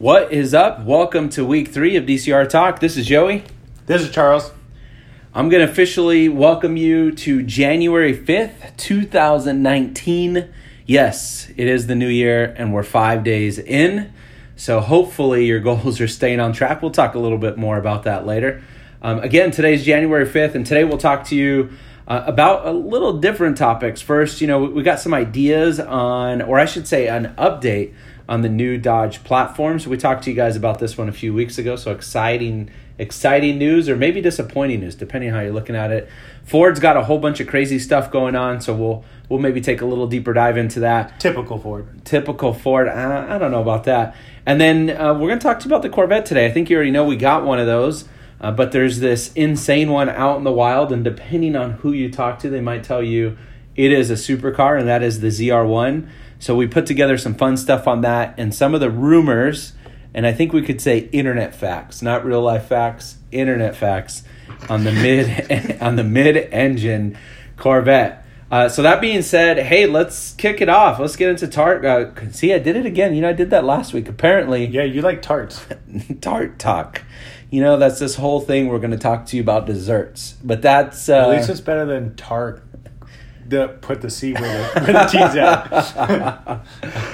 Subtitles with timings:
[0.00, 0.80] What is up?
[0.80, 2.80] Welcome to week three of DCR Talk.
[2.80, 3.44] This is Joey.
[3.86, 4.50] This is Charles.
[5.32, 10.52] I'm going to officially welcome you to January 5th, 2019.
[10.84, 14.12] Yes, it is the new year and we're five days in.
[14.56, 16.82] So hopefully your goals are staying on track.
[16.82, 18.64] We'll talk a little bit more about that later.
[19.00, 21.70] Um, again, today's January 5th, and today we'll talk to you
[22.08, 24.00] uh, about a little different topics.
[24.00, 27.94] First, you know, we got some ideas on, or I should say, an update
[28.28, 29.78] on the new Dodge platform.
[29.78, 31.76] So we talked to you guys about this one a few weeks ago.
[31.76, 36.08] So exciting, exciting news, or maybe disappointing news, depending on how you're looking at it.
[36.44, 39.80] Ford's got a whole bunch of crazy stuff going on, so we'll we'll maybe take
[39.80, 41.18] a little deeper dive into that.
[41.20, 42.04] Typical Ford.
[42.04, 42.88] Typical Ford.
[42.88, 44.16] I, I don't know about that.
[44.46, 46.46] And then uh, we're going to talk to you about the Corvette today.
[46.46, 48.08] I think you already know we got one of those.
[48.40, 52.10] Uh, but there's this insane one out in the wild, and depending on who you
[52.10, 53.38] talk to, they might tell you
[53.74, 56.06] it is a supercar, and that is the ZR1.
[56.44, 59.72] So we put together some fun stuff on that and some of the rumors,
[60.12, 64.24] and I think we could say internet facts, not real life facts, internet facts
[64.68, 67.16] on the mid on the mid engine
[67.56, 68.26] Corvette.
[68.50, 70.98] Uh, so that being said, hey, let's kick it off.
[70.98, 71.82] Let's get into tart.
[71.82, 73.14] Uh, see, I did it again.
[73.14, 74.06] You know, I did that last week.
[74.06, 75.64] Apparently, Yeah, you like tarts.
[76.20, 77.00] tart talk.
[77.48, 78.68] You know, that's this whole thing.
[78.68, 81.86] We're going to talk to you about desserts, but that's uh, At least it's better
[81.86, 82.62] than tart.
[83.46, 84.42] The put the C where
[84.74, 86.64] the, where the T's at.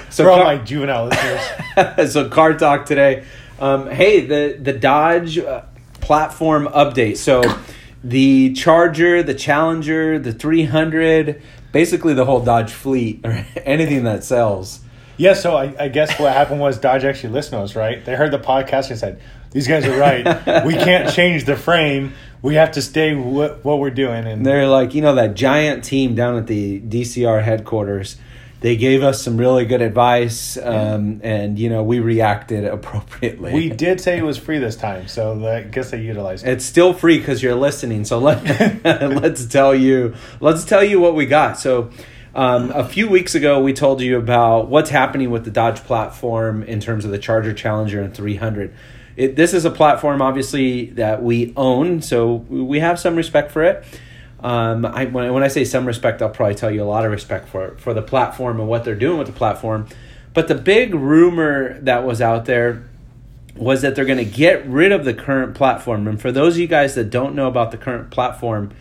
[0.09, 2.11] so For all car- my juvenile listeners.
[2.13, 3.25] so car talk today.
[3.59, 5.63] Um, hey, the the Dodge uh,
[5.99, 7.17] platform update.
[7.17, 7.43] So
[8.03, 14.79] the Charger, the Challenger, the 300, basically the whole Dodge fleet or anything that sells.
[15.17, 18.03] Yeah, so I, I guess what happened was Dodge actually listened to us, right?
[18.03, 19.21] They heard the podcast and said,
[19.51, 20.65] "These guys are right.
[20.65, 22.13] we can't change the frame.
[22.41, 25.83] We have to stay what what we're doing." And They're like, you know, that giant
[25.83, 28.17] team down at the DCR headquarters.
[28.61, 33.53] They gave us some really good advice, um, and you know we reacted appropriately.
[33.53, 36.51] we did say it was free this time, so I guess they utilized it.
[36.51, 38.05] It's still free because you're listening.
[38.05, 38.43] So let
[38.83, 41.57] let's tell you let's tell you what we got.
[41.57, 41.89] So
[42.33, 46.63] um, a few weeks ago, we told you about what's happening with the Dodge platform
[46.63, 48.73] in terms of the Charger, Challenger, and 300.
[49.15, 53.63] It, this is a platform, obviously, that we own, so we have some respect for
[53.63, 53.83] it.
[54.39, 57.11] Um, I, when, when I say some respect, I'll probably tell you a lot of
[57.11, 59.87] respect for for the platform and what they're doing with the platform.
[60.33, 62.89] But the big rumor that was out there
[63.55, 66.07] was that they're going to get rid of the current platform.
[66.07, 68.71] And for those of you guys that don't know about the current platform,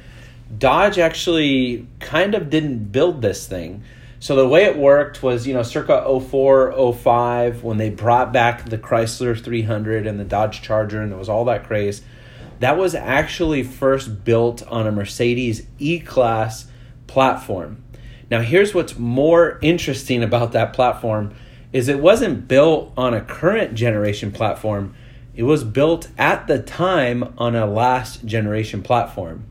[0.57, 3.83] Dodge actually kind of didn't build this thing.
[4.23, 8.69] So the way it worked was, you know, circa 04, 05, when they brought back
[8.69, 12.03] the Chrysler 300 and the Dodge Charger, and there was all that craze,
[12.59, 16.67] that was actually first built on a Mercedes E Class
[17.07, 17.83] platform.
[18.31, 21.35] Now, here's what's more interesting about that platform
[21.73, 24.95] is it wasn't built on a current generation platform.
[25.35, 29.47] It was built at the time on a last generation platform.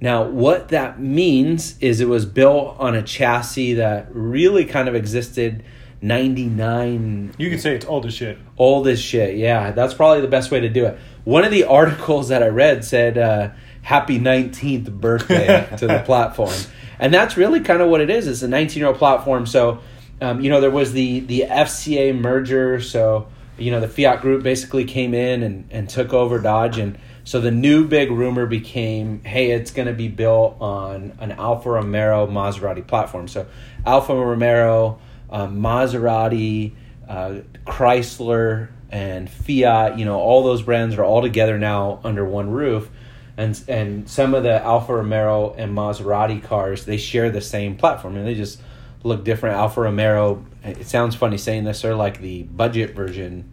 [0.00, 4.94] Now, what that means is it was built on a chassis that really kind of
[4.94, 5.64] existed
[6.02, 8.38] 99 You can say it's old as shit.
[8.58, 9.36] old as shit.
[9.36, 10.98] Yeah, that's probably the best way to do it.
[11.24, 13.50] One of the articles that I read said, uh,
[13.82, 16.54] "Happy 19th birthday to the platform,"
[16.98, 18.26] and that's really kind of what it is.
[18.26, 19.46] It's a 19 year old platform.
[19.46, 19.80] So,
[20.20, 22.80] um, you know, there was the the FCA merger.
[22.80, 26.98] So, you know, the Fiat Group basically came in and and took over Dodge, and
[27.24, 31.70] so the new big rumor became, "Hey, it's going to be built on an Alfa
[31.70, 33.46] Romeo Maserati platform." So,
[33.86, 34.98] Alfa Romeo,
[35.30, 36.72] um, Maserati
[37.08, 37.36] uh,
[37.66, 42.90] Chrysler and Fiat, you know, all those brands are all together now under one roof.
[43.36, 48.16] And and some of the Alfa Romeo and Maserati cars, they share the same platform
[48.16, 48.60] and they just
[49.02, 49.56] look different.
[49.56, 53.50] Alfa Romeo, it sounds funny saying this, they're like the budget version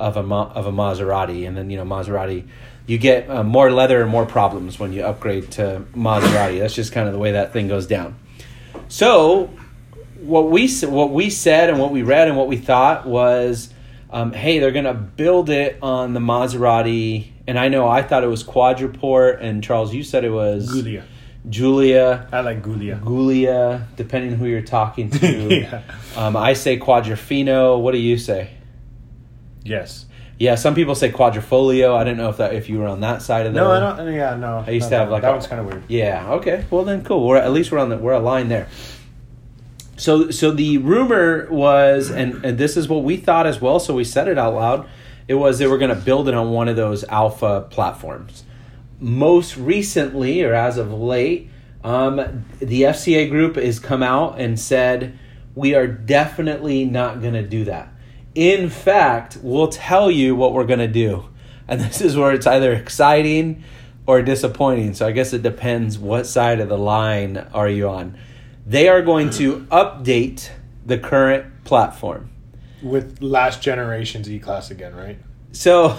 [0.00, 2.46] of a of a Maserati and then you know Maserati
[2.90, 6.58] you get uh, more leather and more problems when you upgrade to Maserati.
[6.58, 8.18] That's just kind of the way that thing goes down.
[8.88, 9.48] So,
[10.20, 13.72] what we what we said and what we read and what we thought was,
[14.10, 17.30] um, hey, they're gonna build it on the Maserati.
[17.46, 21.04] And I know I thought it was Quattroporte, and Charles, you said it was Gulia.
[21.48, 23.00] Julia, I like Gulia.
[23.00, 25.54] Gulia, depending who you're talking to.
[25.60, 25.82] yeah.
[26.16, 27.80] um, I say Quadrifino.
[27.80, 28.50] What do you say?
[29.64, 30.06] Yes.
[30.38, 31.94] Yeah, some people say Quadrifoglio.
[31.94, 33.60] I do not know if that if you were on that side of the.
[33.60, 34.12] No, I don't.
[34.14, 34.64] Yeah, no.
[34.66, 35.28] I used to have that like one.
[35.30, 35.82] a- that one's kind of weird.
[35.88, 36.32] Yeah.
[36.34, 36.64] Okay.
[36.70, 37.28] Well, then cool.
[37.28, 38.66] We're at least we're on the we're aligned there.
[39.98, 43.78] So so the rumor was, and and this is what we thought as well.
[43.80, 44.88] So we said it out loud.
[45.28, 48.44] It was they were going to build it on one of those Alfa platforms.
[48.98, 51.50] Most recently, or as of late,
[51.84, 55.18] um, the FCA group has come out and said
[55.54, 57.89] we are definitely not going to do that.
[58.34, 61.24] In fact, we'll tell you what we're going to do.
[61.66, 63.62] And this is where it's either exciting
[64.06, 64.94] or disappointing.
[64.94, 68.18] So I guess it depends what side of the line are you on.
[68.66, 70.50] They are going to update
[70.86, 72.30] the current platform.
[72.82, 75.18] With last generation's E Class again, right?
[75.52, 75.98] So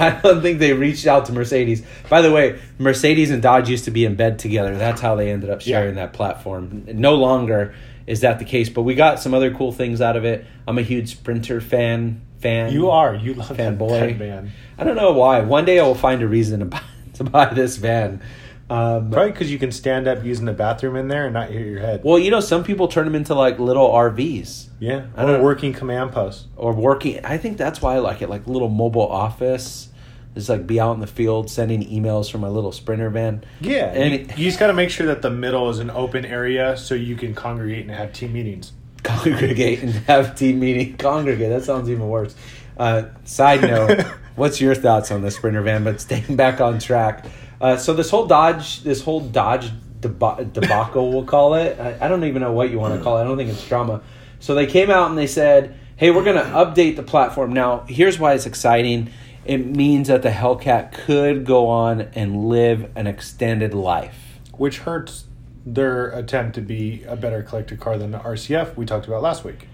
[0.00, 1.82] I don't think they reached out to Mercedes.
[2.08, 4.76] By the way, Mercedes and Dodge used to be in bed together.
[4.76, 6.06] That's how they ended up sharing Yeah.
[6.06, 6.84] that platform.
[6.86, 7.74] No longer
[8.08, 10.46] is that the case, but we got some other cool things out of it.
[10.66, 12.22] I'm a huge Sprinter fan.
[12.40, 12.72] Fan.
[12.72, 13.14] You are.
[13.14, 14.16] You love Fanboy.
[14.16, 14.50] van.
[14.78, 15.40] I don't know why.
[15.40, 16.82] One day I will find a reason to buy,
[17.14, 18.22] to buy this van.
[18.70, 21.66] Um, Probably because you can stand up using the bathroom in there and not hit
[21.66, 22.02] your head.
[22.04, 25.06] well, you know, some people turn them into like little RVs yeah.
[25.16, 26.46] I Or working command post.
[26.56, 27.24] or working.
[27.24, 29.87] I think that's why I like it, like little mobile office.
[30.34, 33.44] Just like be out in the field sending emails from my little Sprinter van.
[33.60, 33.86] Yeah.
[33.86, 36.76] And you, you just got to make sure that the middle is an open area
[36.76, 38.72] so you can congregate and have team meetings.
[39.02, 40.96] congregate and have team meeting.
[40.96, 41.50] Congregate.
[41.50, 42.34] That sounds even worse.
[42.76, 44.00] Uh, side note:
[44.36, 45.84] What's your thoughts on the Sprinter van?
[45.84, 47.26] But staying back on track.
[47.60, 49.70] Uh, so this whole Dodge, this whole Dodge
[50.00, 51.78] deba- debacle, we'll call it.
[51.78, 53.22] I, I don't even know what you want to call it.
[53.22, 54.02] I don't think it's drama.
[54.40, 57.84] So they came out and they said, "Hey, we're going to update the platform." Now,
[57.88, 59.10] here's why it's exciting.
[59.48, 64.38] It means that the Hellcat could go on and live an extended life.
[64.56, 65.24] which hurts
[65.64, 69.44] their attempt to be a better collector car than the RCF we talked about last
[69.44, 69.68] week.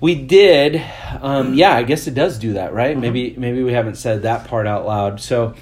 [0.00, 0.80] We did,
[1.20, 1.74] um, yeah.
[1.74, 2.96] I guess it does do that, right?
[2.96, 5.20] Maybe maybe we haven't said that part out loud.
[5.20, 5.54] So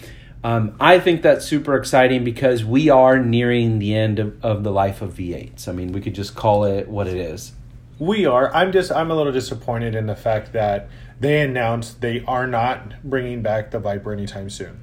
[0.45, 4.71] um, I think that's super exciting because we are nearing the end of, of the
[4.71, 5.67] life of V8s.
[5.69, 7.53] I mean, we could just call it what it is.
[7.99, 8.55] We are.
[8.55, 8.93] I'm just.
[8.93, 10.91] I'm a little disappointed in the fact that
[11.21, 14.81] they announced they are not bringing back the Viper anytime soon,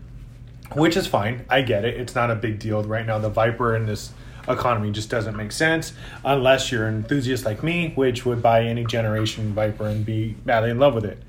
[0.73, 1.45] which is fine.
[1.49, 1.99] I get it.
[1.99, 3.19] It's not a big deal right now.
[3.19, 4.11] The Viper in this
[4.47, 5.93] economy just doesn't make sense
[6.25, 10.71] unless you're an enthusiast like me, which would buy any generation Viper and be madly
[10.71, 11.21] in love with it.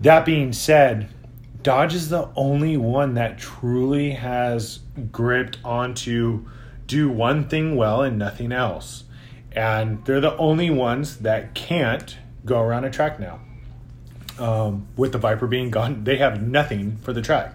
[0.00, 1.08] That being said,
[1.62, 6.46] Dodge is the only one that truly has gripped onto
[6.86, 9.04] do one thing well and nothing else.
[9.52, 13.40] And they're the only ones that can't go around a track now.
[14.38, 17.54] Um, with the Viper being gone, they have nothing for the track.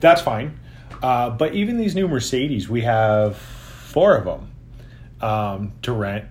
[0.00, 0.58] That's fine.
[1.02, 4.50] Uh, but even these new Mercedes, we have four of them
[5.20, 6.26] um, to rent.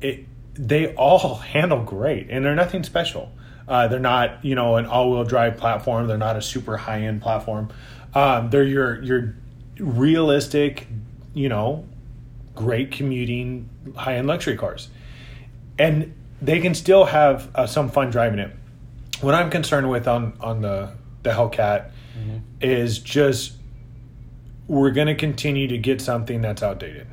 [0.00, 3.32] It, they all handle great, and they're nothing special.
[3.66, 6.08] Uh, they're not, you know, an all-wheel drive platform.
[6.08, 7.68] They're not a super high-end platform.
[8.14, 9.36] Um, they're your your
[9.78, 10.88] realistic,
[11.32, 11.86] you know,
[12.54, 14.88] great commuting high-end luxury cars,
[15.78, 18.50] and they can still have uh, some fun driving it.
[19.20, 22.38] What I'm concerned with on on the the Hellcat mm-hmm.
[22.60, 23.52] is just
[24.66, 27.06] we're going to continue to get something that's outdated.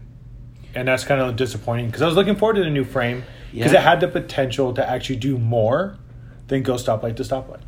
[0.76, 3.74] And that's kind of disappointing because I was looking forward to the new frame because
[3.74, 3.80] Yeah.
[3.80, 5.98] it had the potential to actually do more
[6.50, 7.62] than go stoplight to stoplight.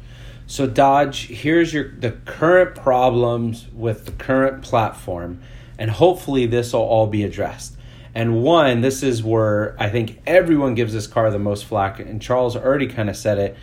[0.45, 5.41] So Dodge, here's your the current problems with the current platform,
[5.77, 7.75] and hopefully this will all be addressed.
[8.15, 12.21] And one, this is where I think everyone gives this car the most flack, and
[12.21, 13.57] Charles already kind of said it.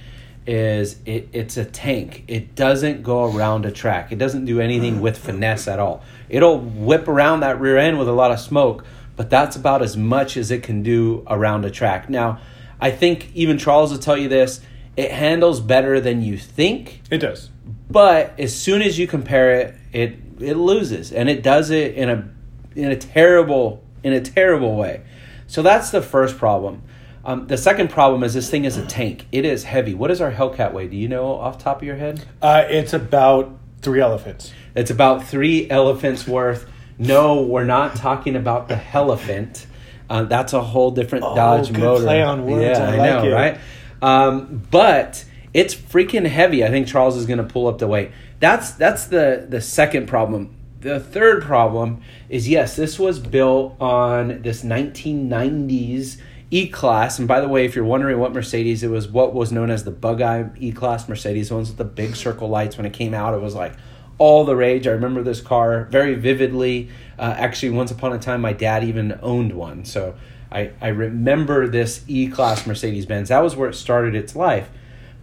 [0.46, 1.28] Is it?
[1.32, 2.24] It's a tank.
[2.28, 4.12] It doesn't go around a track.
[4.12, 5.00] It doesn't do anything mm.
[5.00, 6.02] with finesse at all.
[6.28, 8.84] It'll whip around that rear end with a lot of smoke,
[9.16, 12.08] but that's about as much as it can do around a track.
[12.08, 12.38] Now,
[12.80, 14.60] I think even Charles will tell you this.
[14.96, 17.50] It handles better than you think, It does.
[17.90, 22.08] but as soon as you compare it, it it loses, and it does it in
[22.08, 22.28] a
[22.74, 25.02] in a terrible in a terrible way.
[25.46, 26.82] So that's the first problem.
[27.26, 29.26] Um, the second problem is this thing is a tank.
[29.32, 29.94] It is heavy.
[29.94, 30.86] What does our Hellcat weigh?
[30.86, 32.24] Do you know off the top of your head?
[32.40, 34.52] Uh, it's about three elephants.
[34.76, 36.70] It's about three elephants worth.
[36.98, 39.66] No, we're not talking about the elephant.
[40.08, 42.04] Uh, that's a whole different Oh, Dodge good motor.
[42.04, 42.78] play on words.
[42.78, 43.32] Yeah, I I, like know, it.
[43.32, 43.58] right?
[44.00, 46.64] Um, but it's freaking heavy.
[46.64, 48.12] I think Charles is going to pull up the weight.
[48.38, 50.54] That's that's the the second problem.
[50.80, 56.18] The third problem is yes, this was built on this 1990s
[56.50, 57.18] E Class.
[57.18, 59.84] And by the way, if you're wondering what Mercedes, it was what was known as
[59.84, 62.76] the Bug Eye E Class Mercedes, the ones with the big circle lights.
[62.76, 63.74] When it came out, it was like
[64.18, 64.86] all the rage.
[64.86, 66.88] I remember this car very vividly.
[67.18, 69.84] Uh, actually, once upon a time, my dad even owned one.
[69.84, 70.14] So
[70.50, 73.28] I, I remember this E Class Mercedes Benz.
[73.28, 74.70] That was where it started its life.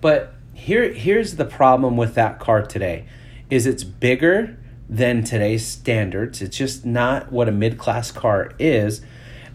[0.02, 3.06] But here here's the problem with that car today
[3.50, 4.58] is it's bigger
[4.90, 6.42] than today's standards.
[6.42, 9.02] It's just not what a mid-class car is.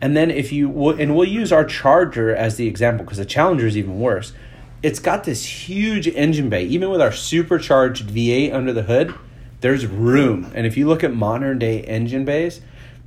[0.00, 3.24] And then if you w- and we'll use our Charger as the example because the
[3.24, 4.32] Challenger is even worse.
[4.80, 6.64] It's got this huge engine bay.
[6.64, 9.12] Even with our supercharged V8 under the hood,
[9.60, 10.52] there's room.
[10.54, 12.60] And if you look at modern day engine bays,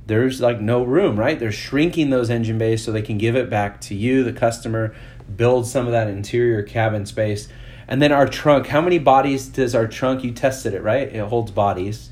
[0.06, 1.38] there's like no room, right?
[1.38, 4.94] They're shrinking those engine bays so they can give it back to you, the customer,
[5.36, 7.48] build some of that interior cabin space.
[7.88, 10.24] And then our trunk, how many bodies does our trunk?
[10.24, 11.08] You tested it, right?
[11.08, 12.10] It holds bodies.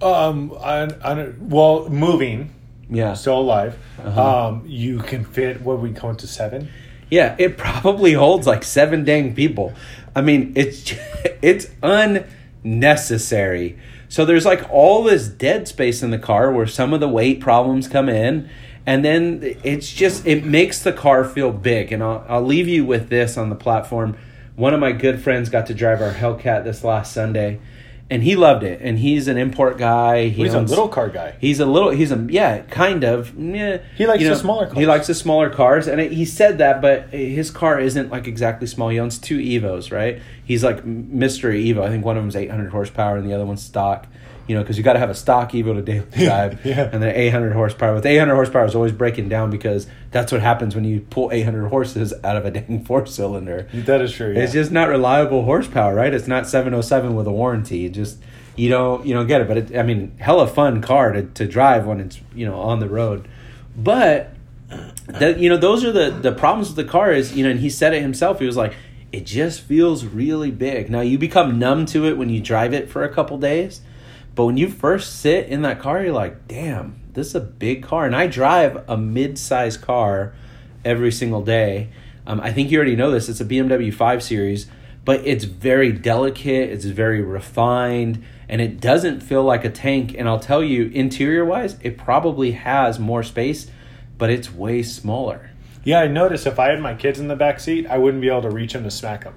[0.00, 2.52] Um, I, I, well, moving,
[2.94, 3.14] Yeah.
[3.14, 3.78] still alive.
[3.98, 4.48] Uh-huh.
[4.48, 6.68] Um, you can fit what we go into seven.
[7.10, 9.74] Yeah, it probably holds like seven dang people.
[10.14, 10.94] I mean, it's
[11.42, 13.78] it's unnecessary.
[14.08, 17.40] So there's like all this dead space in the car where some of the weight
[17.40, 18.48] problems come in,
[18.86, 21.92] and then it's just it makes the car feel big.
[21.92, 24.16] And I'll I'll leave you with this on the platform.
[24.54, 27.58] One of my good friends got to drive our Hellcat this last Sunday,
[28.12, 28.78] and he loved it.
[28.82, 30.28] And he's an import guy.
[30.28, 31.34] He He's a little car guy.
[31.40, 31.88] He's a little.
[31.88, 33.34] He's a yeah, kind of.
[33.38, 34.78] Yeah, He likes you the smaller cars.
[34.78, 38.26] He likes the smaller cars, and it, he said that, but his car isn't like
[38.26, 38.90] exactly small.
[38.90, 40.20] He owns two Evos, right?
[40.44, 41.82] He's like Mister Evo.
[41.82, 44.06] I think one of them's 800 horsepower, and the other one's stock.
[44.48, 46.88] You know, because you got to have a stock Evo to daily drive, Yeah.
[46.92, 47.94] and then 800 horsepower.
[47.94, 51.68] With 800 horsepower, is always breaking down because that's what happens when you pull 800
[51.68, 53.68] horses out of a dang four cylinder.
[53.72, 54.32] That is true.
[54.32, 54.40] Yeah.
[54.40, 56.12] It's just not reliable horsepower, right?
[56.12, 57.86] It's not 707 with a warranty.
[57.86, 58.18] It just
[58.56, 59.48] you don't you don't get it.
[59.48, 62.80] But it, I mean, hella fun car to, to drive when it's you know on
[62.80, 63.28] the road.
[63.76, 64.34] But
[65.06, 67.60] that you know those are the the problems with the car is you know and
[67.60, 68.40] he said it himself.
[68.40, 68.74] He was like,
[69.12, 70.90] it just feels really big.
[70.90, 73.80] Now you become numb to it when you drive it for a couple days,
[74.34, 77.82] but when you first sit in that car, you're like, damn, this is a big
[77.82, 78.06] car.
[78.06, 80.34] And I drive a mid-sized car
[80.84, 81.90] every single day.
[82.26, 83.28] Um, I think you already know this.
[83.28, 84.68] It's a BMW 5 Series,
[85.04, 86.70] but it's very delicate.
[86.70, 90.14] It's very refined, and it doesn't feel like a tank.
[90.16, 93.70] And I'll tell you, interior-wise, it probably has more space,
[94.18, 95.50] but it's way smaller.
[95.84, 98.28] Yeah, I noticed if I had my kids in the back seat, I wouldn't be
[98.28, 99.34] able to reach them to smack them.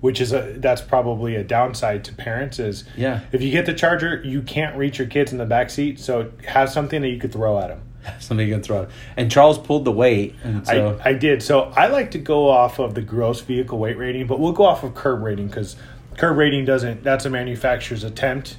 [0.00, 3.20] Which is a that's probably a downside to parents is Yeah.
[3.32, 6.30] if you get the charger, you can't reach your kids in the back seat, so
[6.46, 7.80] have something that you could throw at them.
[8.20, 8.90] Something you can throw it.
[9.16, 11.42] And Charles pulled the weight, and so I, I did.
[11.42, 14.64] So I like to go off of the gross vehicle weight rating, but we'll go
[14.64, 15.74] off of curb rating because
[16.16, 17.02] curb rating doesn't.
[17.02, 18.56] That's a manufacturer's attempt,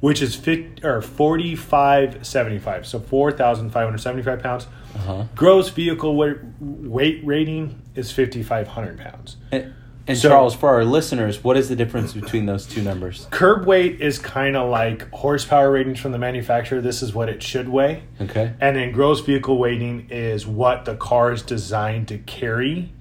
[0.00, 2.86] which is fit or forty five seventy five.
[2.86, 4.66] So four thousand five hundred seventy five pounds.
[4.94, 5.24] uh-huh.
[5.34, 9.36] Gross vehicle weight, weight rating is fifty five hundred pounds.
[9.50, 9.72] and,
[10.08, 13.26] and So- Charles, for our listeners, what is the difference between those two numbers?
[13.30, 16.80] Curb weight is kind of like horsepower ratings from the manufacturer.
[16.80, 18.02] This is what it should weigh.
[18.20, 18.52] Okay.
[18.60, 22.92] And then gross vehicle weighting is what the car is designed to carry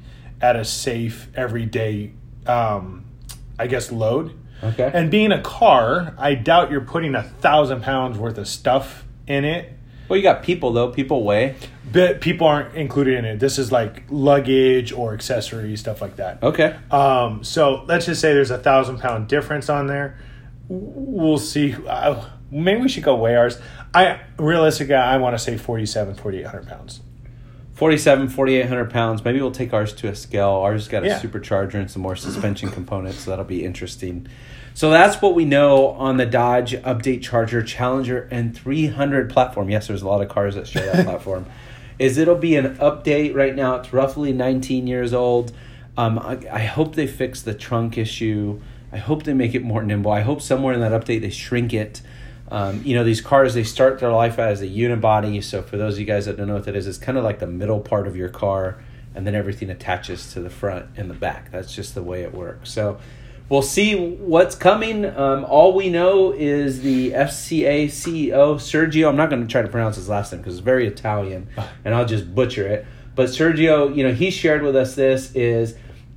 [0.41, 2.11] at a safe, everyday,
[2.47, 3.05] um,
[3.59, 4.33] I guess, load.
[4.63, 4.89] Okay.
[4.93, 9.45] And being a car, I doubt you're putting a thousand pounds worth of stuff in
[9.45, 9.74] it.
[10.07, 10.89] Well, you got people though.
[10.91, 11.55] People weigh.
[11.91, 13.39] But people aren't included in it.
[13.39, 16.41] This is like luggage or accessories, stuff like that.
[16.43, 16.75] Okay.
[16.91, 20.17] Um, so let's just say there's a thousand pound difference on there.
[20.67, 21.75] We'll see.
[21.87, 23.59] Uh, maybe we should go weigh ours.
[23.93, 27.01] I realistically, I want to say 47, 4,800 pounds.
[27.73, 29.23] 47, 4,800 pounds.
[29.23, 30.49] Maybe we'll take ours to a scale.
[30.49, 31.19] Ours got a Yeah.
[31.19, 34.27] supercharger and some more suspension components, so that'll be interesting.
[34.75, 39.69] So that's what we know on the Dodge Update Charger Challenger and 300 platform.
[39.69, 41.45] Yes, there's a lot of cars that share that platform.
[41.97, 43.77] Is it'll be an update right now.
[43.77, 45.53] It's roughly 19 years old.
[45.95, 48.61] Um, I, I hope they fix the trunk issue.
[48.91, 50.11] I hope they make it more nimble.
[50.11, 52.01] I hope somewhere in that update they shrink it.
[52.51, 55.41] Um, you know, these cars, they start their life as a unibody.
[55.41, 57.23] So, for those of you guys that don't know what that is, it's kind of
[57.23, 58.83] like the middle part of your car,
[59.15, 61.49] and then everything attaches to the front and the back.
[61.49, 62.71] That's just the way it works.
[62.71, 62.99] So,
[63.49, 65.05] we'll see what's coming.
[65.05, 69.09] Um, all we know is the FCA CEO, Sergio.
[69.09, 71.47] I'm not going to try to pronounce his last name because it's very Italian,
[71.83, 72.85] and I'll just butcher it.
[73.15, 75.75] But Sergio, you know, he shared with us this is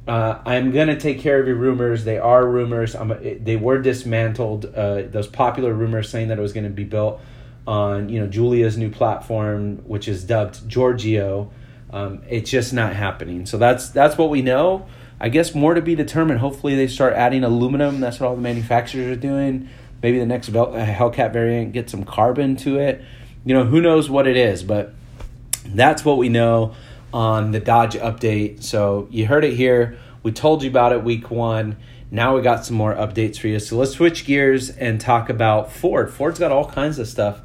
[0.09, 2.05] uh, I'm gonna take care of your rumors.
[2.05, 2.97] They are rumors.
[2.97, 3.09] I'm,
[3.45, 4.65] they were dismantled.
[4.75, 7.21] Uh, those popular rumors saying that it was going to be built
[7.67, 11.51] on, you know, Giulia's new platform, which is dubbed Giorgio.
[11.91, 13.45] Um, it's just not happening.
[13.45, 14.87] So that's that's what we know.
[15.21, 16.41] I guess more to be determined.
[16.41, 18.01] Hopefully, they start adding aluminum.
[18.01, 19.69] That's what all the manufacturers are doing.
[20.03, 23.03] Maybe the next uh, Hellcat variant get some carbon to it.
[23.45, 24.95] You know, who knows what it is, but
[25.65, 26.75] that's what we know
[27.13, 28.63] on the Dodge update.
[28.63, 29.99] So you heard it here.
[30.23, 31.77] We told you about it week one.
[32.11, 33.59] Now we got some more updates for you.
[33.59, 36.13] So let's switch gears and talk about Ford.
[36.13, 37.41] Ford's got all kinds of stuff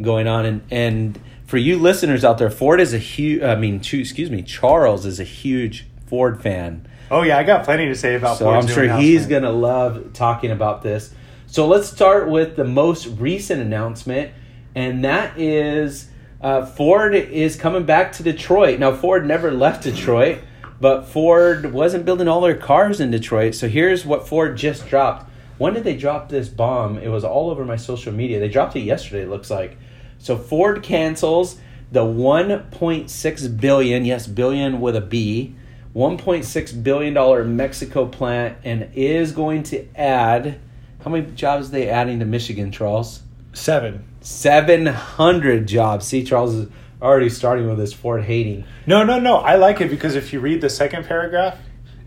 [0.00, 3.42] going on, and and for you listeners out there, Ford is a huge.
[3.42, 6.86] I mean, excuse me, Charles is a huge Ford fan.
[7.10, 8.38] Oh yeah, I got plenty to say about.
[8.38, 11.14] So I'm sure he's gonna love talking about this.
[11.46, 14.32] So let's start with the most recent announcement,
[14.74, 16.08] and that is
[16.40, 18.80] uh, Ford is coming back to Detroit.
[18.80, 20.40] Now Ford never left Detroit,
[20.80, 23.54] but Ford wasn't building all their cars in Detroit.
[23.54, 25.30] So here's what Ford just dropped.
[25.58, 26.98] When did they drop this bomb?
[26.98, 28.40] It was all over my social media.
[28.40, 29.22] They dropped it yesterday.
[29.22, 29.78] It looks like.
[30.18, 31.58] So Ford cancels
[31.92, 35.54] the 1.6 billion, yes, billion with a B,
[35.96, 40.60] 1.6 billion dollar Mexico plant and is going to add
[41.02, 43.22] how many jobs are they adding to Michigan, Charles?
[43.54, 44.04] Seven.
[44.20, 46.06] 700 jobs.
[46.06, 46.68] See, Charles is
[47.00, 48.64] already starting with his Ford hating.
[48.86, 49.36] No, no, no.
[49.36, 51.56] I like it because if you read the second paragraph,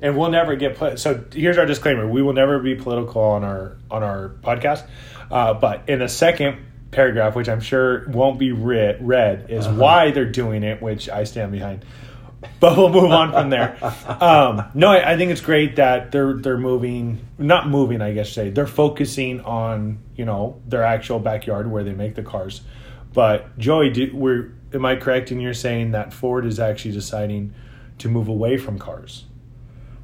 [0.02, 1.00] and we'll never get put.
[1.00, 4.86] So here's our disclaimer: we will never be political on our on our podcast.
[5.32, 6.58] Uh, but in the second
[6.92, 9.78] paragraph, which I'm sure won't be read, read is Uh-huh.
[9.82, 11.84] why they're doing it, which I stand behind.
[12.60, 13.78] But we'll move on from there.
[14.22, 18.32] Um, no, I, I think it's great that they're they're moving, not moving, I guess
[18.32, 22.62] say they're focusing on you know their actual backyard where they make the cars.
[23.14, 27.54] But Joey, do, we're am I correct in you're saying that Ford is actually deciding
[28.00, 29.26] to move away from cars?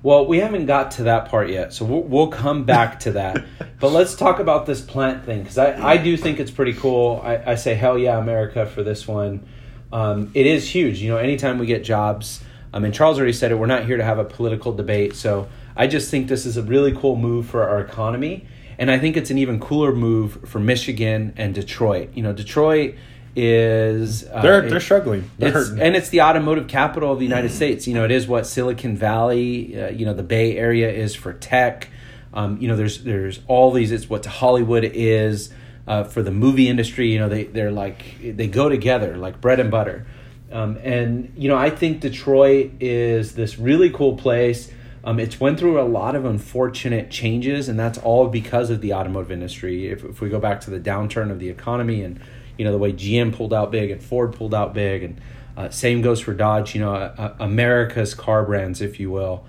[0.02, 3.44] Well, we haven't got to that part yet, so we'll, we'll come back to that.
[3.80, 7.22] but let's talk about this plant thing because I, I do think it's pretty cool.
[7.24, 9.48] I, I say hell yeah, America for this one.
[9.92, 11.00] Um, it is huge.
[11.02, 12.42] You know, anytime we get jobs,
[12.74, 15.16] I mean, Charles already said it, we're not here to have a political debate.
[15.16, 18.48] So I just think this is a really cool move for our economy.
[18.78, 22.10] And I think it's an even cooler move for Michigan and Detroit.
[22.14, 22.96] You know, Detroit
[23.36, 24.26] is.
[24.28, 25.30] Uh, They're it- they're struggling.
[25.38, 25.82] They're it's, hurting.
[25.82, 27.88] and it's the automotive capital of the United States.
[27.88, 31.34] You know, it is what Silicon Valley, uh, you know, the Bay Area is for
[31.34, 31.90] tech.
[32.34, 33.92] Um, you know, there's there's all these.
[33.92, 35.54] It's what Hollywood is
[35.88, 37.12] uh, for the movie industry.
[37.12, 40.06] You know, they they're like they go together like bread and butter.
[40.52, 44.72] Um, and you know, I think Detroit is this really cool place.
[45.04, 48.94] Um, it's went through a lot of unfortunate changes, and that's all because of the
[48.94, 49.90] automotive industry.
[49.90, 52.20] If, if we go back to the downturn of the economy and
[52.58, 55.22] you know the way GM pulled out big and Ford pulled out big, and
[55.58, 56.74] uh, same goes for Dodge.
[56.74, 59.46] You know, uh, America's car brands, if you will,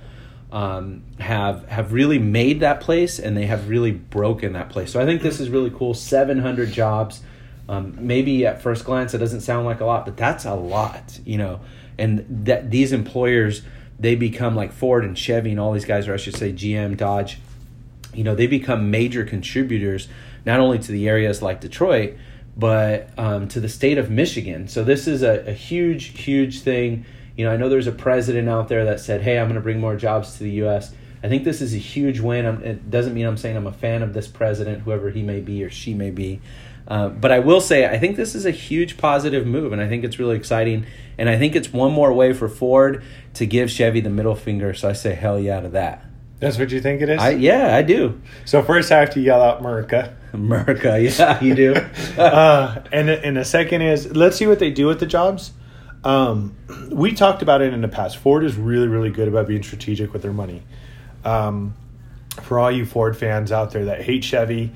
[0.57, 4.91] um, have have really made that place, and they have really broken that place.
[4.91, 5.93] So I think this is really cool.
[5.93, 7.21] Seven hundred jobs.
[7.69, 11.21] Um, maybe at first glance it doesn't sound like a lot, but that's a lot.
[11.27, 11.61] You know,
[11.99, 13.63] and that these employers
[14.01, 16.97] they become like Ford and Chevy and all these guys, or I should say GM,
[16.97, 17.39] Dodge.
[18.15, 20.09] You know, they become major contributors
[20.47, 22.17] not only to the areas like Detroit,
[22.57, 24.69] but um, to the state of Michigan.
[24.69, 27.05] So this is a, a huge, huge thing.
[27.37, 29.61] You know, I know there's a president out there that said, "Hey, I'm going to
[29.61, 32.47] bring more jobs to the U.S." I think this is a huge win.
[32.47, 35.41] I'm, it doesn't mean I'm saying I'm a fan of this president, whoever he may
[35.41, 36.41] be or she may be.
[36.87, 39.89] Uh, but I will say, I think this is a huge positive move, and I
[39.89, 40.87] think it's really exciting.
[41.19, 43.03] And I think it's one more way for Ford
[43.35, 44.73] to give Chevy the middle finger.
[44.73, 46.05] So I say, hell yeah to that.
[46.39, 47.19] That's what you think it is.
[47.19, 48.21] I yeah, I do.
[48.45, 50.15] so first, I have to yell out America.
[50.33, 51.75] America, yeah, you do.
[52.19, 55.53] uh, and and the second is let's see what they do with the jobs.
[56.05, 56.57] Um,
[56.91, 58.17] we talked about it in the past.
[58.19, 60.63] Ford is really really good about being strategic with their money.
[61.25, 61.75] Um,
[62.43, 64.73] for all you Ford fans out there that hate Chevy,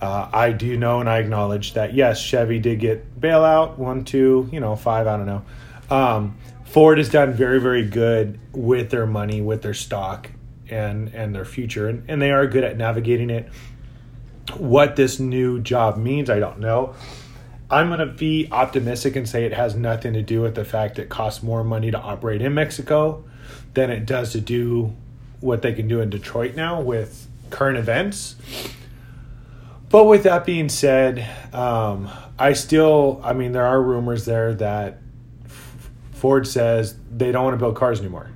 [0.00, 4.48] uh, I do know and I acknowledge that yes, Chevy did get bailout one, two,
[4.52, 5.06] you know, five.
[5.06, 5.44] I don't know.
[5.90, 10.30] Um, Ford has done very very good with their money, with their stock,
[10.68, 13.48] and and their future, and, and they are good at navigating it
[14.56, 16.94] what this new job means, I don't know.
[17.70, 20.96] I'm going to be optimistic and say it has nothing to do with the fact
[20.96, 23.24] that it costs more money to operate in Mexico
[23.74, 24.94] than it does to do
[25.40, 28.34] what they can do in Detroit now with current events.
[29.88, 34.98] But with that being said, um, I still, I mean, there are rumors there that
[36.12, 38.30] Ford says they don't want to build cars anymore.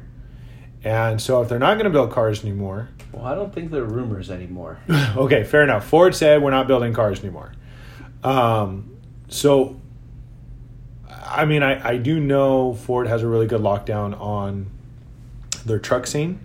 [0.82, 3.84] And so if they're not going to build cars anymore, Well, I don't think they're
[3.84, 4.78] rumors anymore.
[4.90, 5.86] okay, fair enough.
[5.86, 7.52] Ford said we're not building cars anymore.
[8.22, 8.93] Um,
[9.28, 9.80] so,
[11.08, 14.70] I mean, I, I do know Ford has a really good lockdown on
[15.64, 16.40] their truck scene.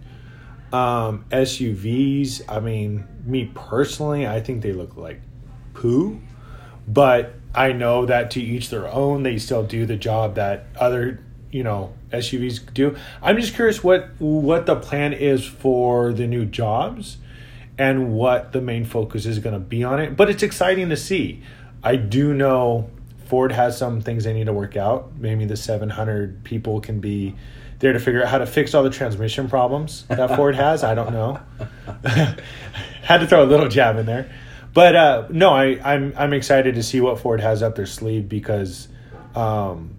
[0.72, 5.22] Um, SUVs, I mean, me personally, I think they look like
[5.74, 6.22] poo,
[6.88, 9.24] but I know that to each their own.
[9.24, 11.20] They still do the job that other,
[11.52, 12.96] you know, SUVs do.
[13.22, 17.18] I'm just curious what what the plan is for the new jobs
[17.78, 20.16] and what the main focus is going to be on it.
[20.16, 21.42] But it's exciting to see.
[21.84, 22.90] I do know
[23.26, 25.16] Ford has some things they need to work out.
[25.18, 27.36] Maybe the 700 people can be
[27.80, 30.84] there to figure out how to fix all the transmission problems that Ford has.
[30.84, 31.40] I don't know.
[33.04, 34.32] Had to throw a little jab in there.
[34.74, 38.30] But uh, no, I, I'm I'm excited to see what Ford has up their sleeve
[38.30, 38.88] because
[39.36, 39.96] um,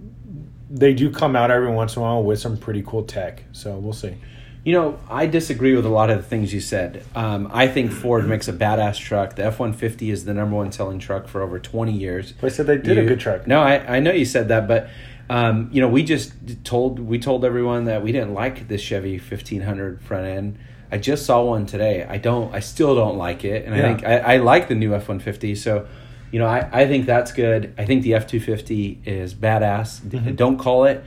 [0.70, 3.42] they do come out every once in a while with some pretty cool tech.
[3.52, 4.16] So we'll see.
[4.62, 7.02] You know, I disagree with a lot of the things you said.
[7.14, 9.36] Um, I think Ford makes a badass truck.
[9.36, 12.34] The F one fifty is the number one selling truck for over twenty years.
[12.42, 13.46] I said they did a good truck.
[13.46, 14.90] No, I, I know you said that, but
[15.30, 16.32] um, you know, we just
[16.64, 20.58] told we told everyone that we didn't like this Chevy fifteen hundred front end.
[20.92, 22.04] I just saw one today.
[22.04, 22.54] I don't.
[22.54, 25.20] I still don't like it, and I think I, I like the new F one
[25.20, 25.54] fifty.
[25.54, 25.86] So,
[26.32, 27.72] you know, I, I think that's good.
[27.78, 30.00] I think the F two fifty is badass.
[30.02, 30.36] Mhm.
[30.36, 31.02] Don't call it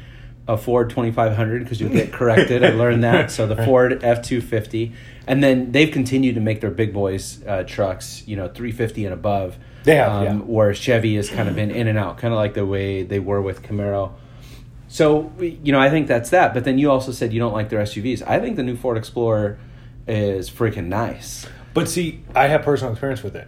[0.47, 2.63] a Ford 2500 because you'll get corrected.
[2.63, 3.32] I learned that.
[3.32, 4.93] So the Ford F250,
[5.27, 9.13] and then they've continued to make their big boys uh, trucks, you know, 350 and
[9.13, 9.58] above.
[9.84, 10.36] They have, yeah.
[10.36, 13.19] Where Chevy has kind of been in and out, kind of like the way they
[13.19, 14.13] were with Camaro.
[14.88, 16.53] So you know, I think that's that.
[16.53, 18.21] But then you also said you don't like their SUVs.
[18.27, 19.58] I think the new Ford Explorer
[20.08, 21.47] is freaking nice.
[21.73, 23.47] But see, I have personal experience with it.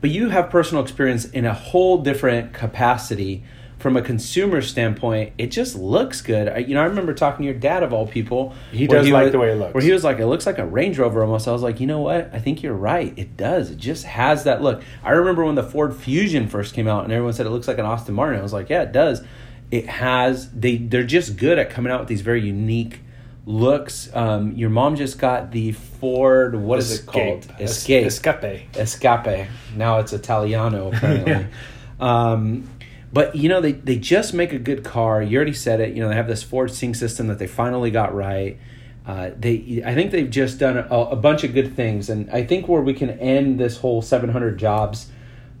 [0.00, 3.44] But you have personal experience in a whole different capacity
[3.86, 6.48] from a consumer standpoint, it just looks good.
[6.48, 8.52] I, you know, I remember talking to your dad of all people.
[8.72, 9.74] He does he like was, the way it looks.
[9.74, 11.86] Where he was like, "It looks like a Range Rover almost." I was like, "You
[11.86, 12.30] know what?
[12.32, 13.16] I think you're right.
[13.16, 13.70] It does.
[13.70, 17.12] It just has that look." I remember when the Ford Fusion first came out, and
[17.12, 18.40] everyone said it looks like an Aston Martin.
[18.40, 19.22] I was like, "Yeah, it does."
[19.70, 20.50] It has.
[20.50, 23.02] They they're just good at coming out with these very unique
[23.44, 24.10] looks.
[24.16, 26.56] Um, your mom just got the Ford.
[26.56, 27.44] What is Escape.
[27.44, 27.60] it called?
[27.60, 28.06] Escape.
[28.06, 28.76] Escape.
[28.76, 29.46] Escape.
[29.76, 31.46] Now it's Italiano apparently.
[32.00, 32.68] um,
[33.12, 35.22] but you know they, they just make a good car.
[35.22, 35.94] You already said it.
[35.94, 38.58] You know they have this Ford Sync system that they finally got right.
[39.06, 42.44] Uh, they I think they've just done a, a, bunch of good things, and I
[42.44, 45.10] think where we can end this whole 700 jobs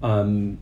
[0.02, 0.58] um,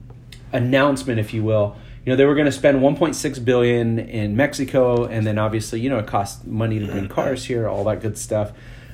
[0.53, 1.77] announcement, if you will.
[2.05, 5.89] You know they were going to spend 1.6 billion in Mexico, and then obviously you
[5.89, 8.53] know it costs money to bring cars here, all that good stuff.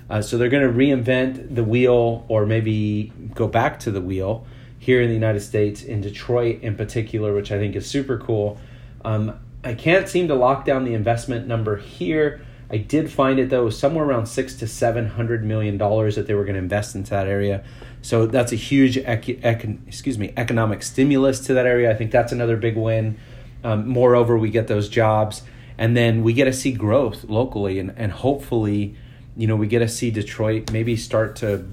[0.09, 4.47] Uh, so they're going to reinvent the wheel, or maybe go back to the wheel
[4.81, 8.59] here in the United States, in Detroit in particular, which I think is super cool.
[9.05, 12.41] Um, I can't seem to lock down the investment number here.
[12.71, 16.35] I did find it though somewhere around six to seven hundred million dollars that they
[16.35, 17.63] were going to invest into that area.
[18.01, 21.91] So that's a huge ec- ec- excuse me economic stimulus to that area.
[21.91, 23.19] I think that's another big win.
[23.63, 25.43] Um, moreover, we get those jobs,
[25.77, 28.95] and then we get to see growth locally, and and hopefully,
[29.37, 31.67] you know, we get to see Detroit maybe start to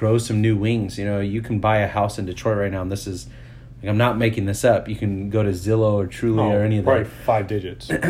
[0.00, 0.98] grow some new wings.
[0.98, 3.26] You know, you can buy a house in Detroit right now, and this is
[3.82, 4.88] like, I'm not making this up.
[4.88, 7.12] You can go to Zillow or Trulia Oh, or any of probably that.
[7.12, 7.90] five digits.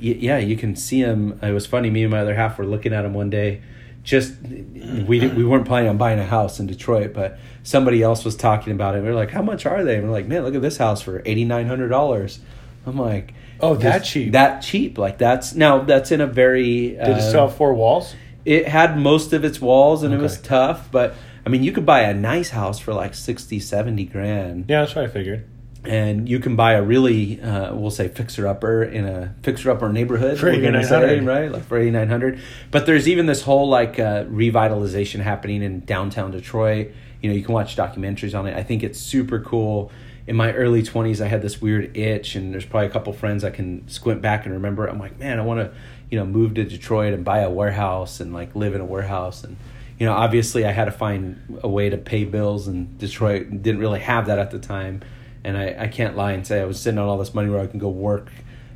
[0.00, 1.40] Yeah, you can see them.
[1.42, 1.88] It was funny.
[1.88, 3.62] Me and my other half were looking at them one day.
[4.04, 8.36] Just we we weren't planning on buying a house in Detroit, but somebody else was
[8.36, 9.02] talking about it.
[9.02, 11.00] We are like, "How much are they?" And we're like, "Man, look at this house
[11.02, 12.40] for eighty nine hundred dollars."
[12.86, 14.32] I'm like, Oh, that cheap.
[14.32, 14.96] That cheap?
[14.98, 16.90] Like that's now that's in a very.
[16.90, 18.14] Did it uh, still have four walls?
[18.44, 21.12] it had most of its walls and it was tough but
[21.48, 24.66] i mean you could buy a nice house for like 60 70 grand.
[24.68, 25.46] Yeah, that's what I figured.
[25.84, 29.90] and you can buy a really uh, we'll say fixer upper in a fixer upper
[29.90, 31.24] neighborhood For gonna say, 8,900.
[31.24, 31.50] right?
[31.50, 32.38] Like for 8900
[32.70, 36.92] but there's even this whole like uh, revitalization happening in downtown detroit.
[37.22, 38.54] You know you can watch documentaries on it.
[38.54, 39.90] I think it's super cool.
[40.26, 43.44] In my early 20s i had this weird itch and there's probably a couple friends
[43.44, 45.66] i can squint back and remember i'm like man i want to
[46.10, 49.42] you know move to detroit and buy a warehouse and like live in a warehouse.
[49.44, 49.56] And
[49.98, 53.80] you know obviously i had to find a way to pay bills and detroit didn't
[53.80, 55.02] really have that at the time
[55.44, 57.60] and I, I can't lie and say I was sitting on all this money where
[57.60, 58.30] I can go work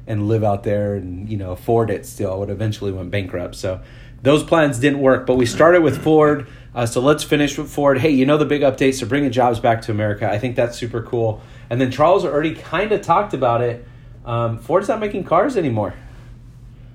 [0.06, 2.32] and live out there and you know afford it still.
[2.32, 3.56] I would eventually went bankrupt.
[3.56, 3.82] So
[4.22, 5.26] those plans didn't work.
[5.26, 6.48] But we started with Ford.
[6.74, 7.98] Uh, so let's finish with Ford.
[7.98, 9.00] Hey, you know the big updates.
[9.00, 10.30] So bringing jobs back to America.
[10.30, 11.42] I think that's super cool.
[11.68, 13.86] And then Charles already kind of talked about it.
[14.24, 15.94] Um, Ford's not making cars anymore.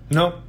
[0.10, 0.42] No.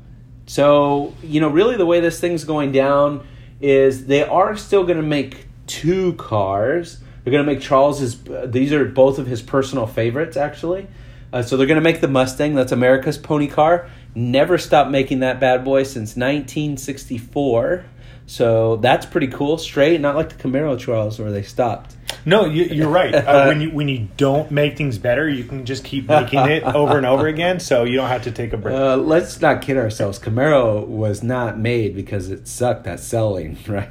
[0.47, 3.27] So, you know, really the way this thing's going down
[3.61, 6.99] is they are still going to make two cars.
[7.23, 10.87] They're going to make Charles's, these are both of his personal favorites, actually.
[11.33, 12.55] Uh, so they're going to make the Mustang.
[12.55, 13.90] That's America's pony car.
[14.14, 17.85] Never stopped making that bad boy since 1964.
[18.27, 19.59] So that's pretty cool.
[19.59, 21.97] Straight, not like the Camaro Charles where they stopped.
[22.25, 23.14] No, you, you're right.
[23.14, 26.62] Uh, when you when you don't make things better, you can just keep making it
[26.62, 28.75] over and over again, so you don't have to take a break.
[28.75, 30.18] Uh, let's not kid ourselves.
[30.18, 33.90] Camaro was not made because it sucked at selling, right?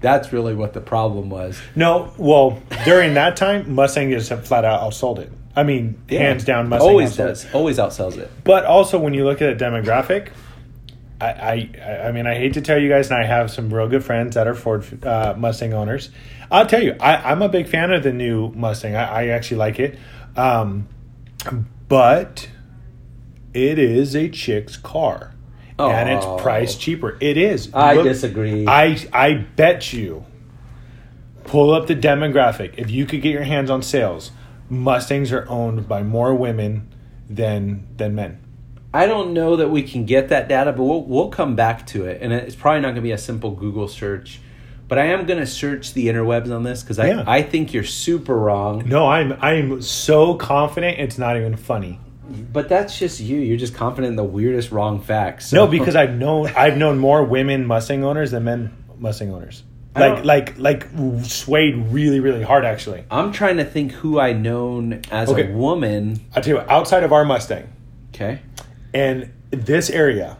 [0.00, 1.58] That's really what the problem was.
[1.74, 5.32] no, well, during that time, Mustang just flat out outsold it.
[5.56, 7.44] I mean, hands down, Mustang always does.
[7.44, 7.54] it.
[7.54, 8.30] Always outsells it.
[8.42, 10.30] But also, when you look at a demographic,
[11.20, 13.88] I, I, I mean, I hate to tell you guys, and I have some real
[13.88, 16.10] good friends that are Ford uh, Mustang owners.
[16.50, 18.94] I'll tell you, I, I'm a big fan of the new Mustang.
[18.96, 19.98] I, I actually like it,
[20.36, 20.88] um,
[21.88, 22.48] but
[23.52, 25.34] it is a chick's car,
[25.78, 26.36] and it's Oh.
[26.36, 27.16] priced cheaper.
[27.20, 27.72] It is.
[27.74, 28.66] I disagree.
[28.66, 30.24] I I bet you.
[31.44, 32.74] Pull up the demographic.
[32.78, 34.30] If you could get your hands on sales,
[34.70, 36.88] Mustangs are owned by more women
[37.28, 38.38] than than men.
[38.94, 42.06] I don't know that we can get that data, but we'll we'll come back to
[42.06, 44.40] it, and it's probably not going to be a simple Google search.
[44.86, 47.24] But I am going to search the interwebs on this because I, Yeah.
[47.26, 48.82] I think you're super wrong.
[48.86, 51.98] No, I'm I'm so confident it's not even funny.
[52.52, 53.38] But that's just you.
[53.38, 55.52] You're just confident in the weirdest wrong facts.
[55.52, 59.62] No, because I've known I've known more women Mustang owners than men Mustang owners.
[59.96, 60.88] Like like like
[61.22, 63.04] swayed really really hard actually.
[63.10, 65.50] I'm trying to think who I known as Okay.
[65.50, 66.20] a woman.
[66.34, 67.68] I tell you, what, outside of our Mustang,
[68.14, 68.40] Okay.
[68.92, 70.36] and this area.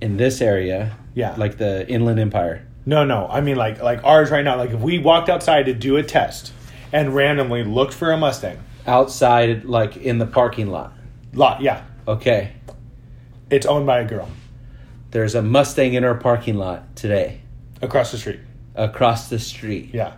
[0.00, 1.34] in this area, Yeah.
[1.36, 2.62] like the Inland Empire.
[2.88, 3.26] No, no.
[3.28, 4.56] I mean like like ours right now.
[4.56, 6.52] Like if we walked outside to do a test
[6.90, 8.58] and randomly looked for a Mustang.
[8.86, 10.92] outside, like in the parking lot.
[11.34, 11.82] Lot, yeah.
[12.06, 12.52] Okay,
[13.50, 14.28] It's owned by a girl
[15.10, 17.40] there's a Mustang in our parking lot today,
[17.82, 18.40] across the street.
[18.74, 20.14] across the street, Yeah.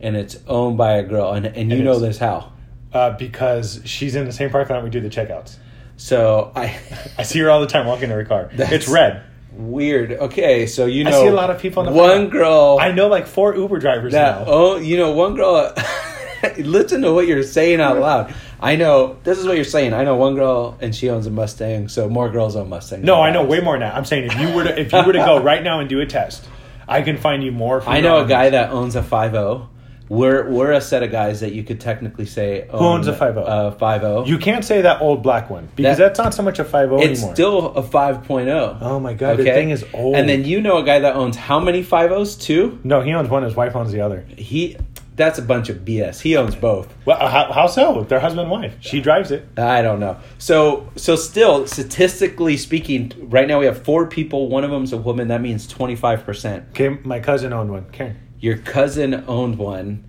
[0.00, 2.00] and it's owned by a girl, and and you know is.
[2.02, 2.52] this how?
[2.92, 5.56] Uh, because she's in the same parking lot we do the checkouts.
[5.96, 6.76] So I
[7.18, 8.50] I see her all the time walking to her car.
[8.58, 9.22] It's red.
[9.58, 10.12] Weird.
[10.12, 12.28] Okay, so you I know, see a lot of people on the one phone.
[12.30, 14.44] girl I know like four Uber drivers that now.
[14.46, 15.74] oh, you know, one girl.
[16.58, 18.32] listen to what you're saying out loud.
[18.60, 19.92] I know this is what you're saying.
[19.92, 23.04] I know one girl and she owns a Mustang, so more girls own Mustangs.
[23.04, 23.92] No, I know way more now.
[23.94, 26.00] I'm saying if you were to if you were to go right now and do
[26.00, 26.48] a test,
[26.86, 27.82] I can find you more.
[27.88, 29.77] I know a guy that owns a 50.
[30.08, 33.40] We're we're a set of guys that you could technically say own owns a 50?
[33.40, 34.30] Uh, 50.
[34.30, 36.88] You can't say that old black one because That- that's not so much a five
[36.88, 38.78] zero it's still a 5.0.
[38.80, 40.16] Oh my God, the thing is old.
[40.16, 42.40] And then you know a guy that owns how many 50s?
[42.40, 42.78] Two?
[42.84, 43.42] no, he owns one.
[43.42, 44.24] His wife owns the other.
[44.36, 44.76] He
[45.16, 46.20] that's a bunch of BS.
[46.20, 46.94] He owns both.
[47.04, 48.04] Well, how, how so?
[48.08, 48.76] They're husband and wife.
[48.80, 49.48] She drives it.
[49.58, 50.16] I don't know.
[50.38, 54.48] So so still statistically speaking, right now we have four people.
[54.48, 55.28] One of them's a woman.
[55.28, 56.70] That means 25%.
[56.70, 57.86] Okay, my cousin owned one.
[57.90, 58.16] Karen.
[58.40, 60.04] Your cousin owned one.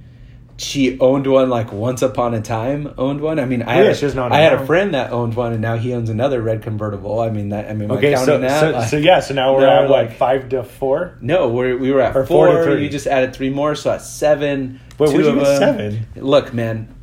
[0.58, 2.94] She owned one like once upon a time.
[2.98, 3.40] Owned one.
[3.40, 5.62] I mean, I yeah, had, she doesn't I had a friend that owned one, and
[5.62, 7.22] now he owns another red convertible.
[7.22, 8.60] I mean, that I mean, I Okay, so, that?
[8.60, 11.18] so, Like- so yeah, so now we're No, at what like- five to four.
[11.22, 12.26] no, we're, we were at four.
[12.28, 12.78] four.
[12.78, 14.82] You just added three more, so at seven.
[14.98, 16.06] Wait, where'd you get seven?
[16.18, 16.94] Look, man,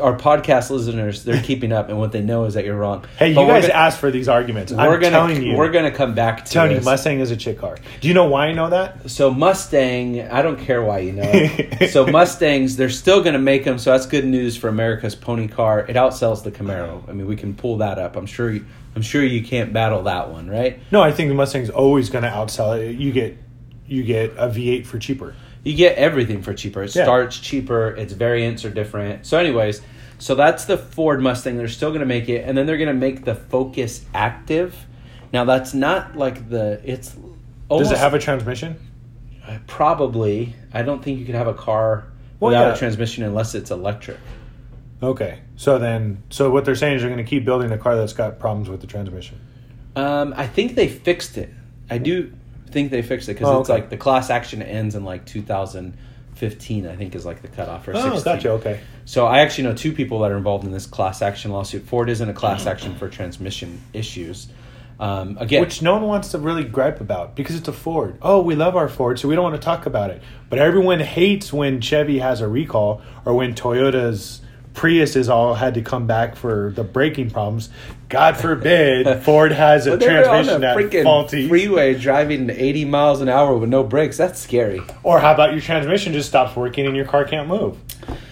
[0.00, 3.04] our podcast listeners, they're keeping up, and what they know is that you're wrong.
[3.18, 4.72] Hey, you But we're guys gonna- asked for these arguments.
[4.72, 5.56] We're I'm gonna telling you.
[5.56, 6.84] we're gonna come back to you, this.
[6.84, 7.76] Mustang is a chick car.
[8.00, 9.10] Do you know why I know that?
[9.10, 11.22] So Mustang, I don't care why you know.
[11.32, 11.90] it.
[11.92, 13.78] so Mustangs, they're still going to make them.
[13.78, 15.80] So that's good news for America's pony car.
[15.80, 17.08] It outsells the Camaro.
[17.08, 18.16] I mean, we can pull that up.
[18.16, 18.50] I'm sure.
[18.50, 18.64] You,
[18.96, 20.78] I'm sure you can't battle that one, right?
[20.92, 22.96] No, I think the Mustang's always going to outsell it.
[22.96, 23.36] You get
[23.86, 25.34] you get a V8 for cheaper.
[25.64, 26.82] You get everything for cheaper.
[26.82, 27.04] It Yeah.
[27.04, 27.88] starts cheaper.
[27.88, 29.24] Its variants are different.
[29.26, 29.80] So, anyways,
[30.18, 31.56] so that's the Ford Mustang.
[31.56, 34.76] They're still going to make it, and then they're going to make the Focus Active.
[35.32, 36.80] Now, that's not like the.
[36.84, 37.16] It's
[37.68, 38.76] almost Does it have a transmission?
[39.66, 40.54] probably.
[40.72, 42.04] I don't think you could have a car
[42.40, 42.74] Well, without yeah.
[42.74, 44.18] a transmission unless it's electric.
[45.02, 47.94] Okay, so then, so what they're saying is they're going to keep building a car
[47.96, 49.38] that's got problems with the transmission.
[49.96, 51.50] Um, I think they fixed it.
[51.90, 52.32] I do
[52.74, 53.80] think they fixed it because Oh, it's okay.
[53.80, 56.86] like the class action ends in like 2015.
[56.86, 58.22] I think is like the cutoff or Oh, 16.
[58.24, 58.50] gotcha.
[58.52, 58.80] Okay.
[59.06, 61.84] So I actually know two people that are involved in this class action lawsuit.
[61.86, 64.48] Ford isn't a class action for transmission issues.
[65.00, 68.16] Um, again, Which no one wants to really gripe about because it's a Ford.
[68.22, 70.22] Oh, we love our Ford, so we don't want to talk about it.
[70.48, 74.40] But everyone hates when Chevy has a recall or when Toyota's
[74.74, 77.70] Priuses all had to come back for the braking problems.
[78.08, 81.48] God forbid Ford has a on transmission that's freaking faulty.
[81.48, 84.16] freeway driving 80 miles an hour with no brakes.
[84.16, 84.82] That's scary.
[85.02, 87.78] Or how about your transmission just stops working and your car can't move?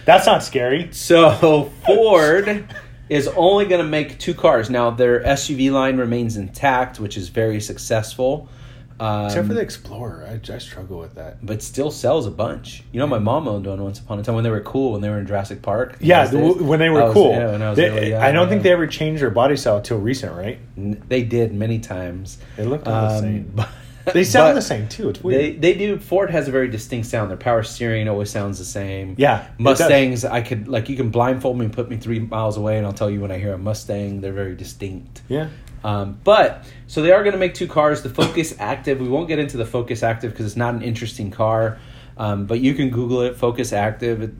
[0.05, 0.89] That's not scary.
[0.91, 2.67] So Ford
[3.09, 4.69] is only going to make two cars.
[4.69, 8.49] Now their SUV line remains intact, which is very successful.
[8.99, 10.27] Um, Except for the Explorer.
[10.29, 11.45] I, I struggle with that.
[11.45, 12.83] but still sells a bunch.
[12.91, 15.01] You know, my mom owned one once upon a time when they were cool when
[15.01, 15.97] they were in Jurassic Park.
[15.99, 16.55] Yeah, the, days.
[16.61, 17.31] when they were was- cool.
[17.31, 18.49] yeah, I They- really young, I don't yeah.
[18.49, 20.59] think they ever changed their body style till recent, right?
[20.77, 22.37] N- They did many times.
[22.57, 23.51] They looked all the same.
[23.55, 23.69] but-
[24.13, 25.07] They sound the same too.
[25.07, 25.39] It's weird.
[25.41, 25.97] They they do.
[25.97, 27.29] Ford has a very distinct sound.
[27.29, 29.15] Their power steering always sounds the same.
[29.17, 29.47] Yeah.
[29.57, 30.25] Mustangs.
[30.25, 32.91] I could like you can blindfold me and put me three miles away, and I'll
[32.91, 34.19] tell you when I hear a Mustang.
[34.19, 35.21] They're very distinct.
[35.29, 35.47] yeah.
[35.83, 38.03] Um, but so they are going to make two cars.
[38.03, 39.01] The Focus Active.
[39.01, 41.77] We won't get into the Focus Active because it's not an interesting car.
[42.17, 43.35] Um, but you can Google it.
[43.35, 44.21] Focus Active.
[44.21, 44.31] It,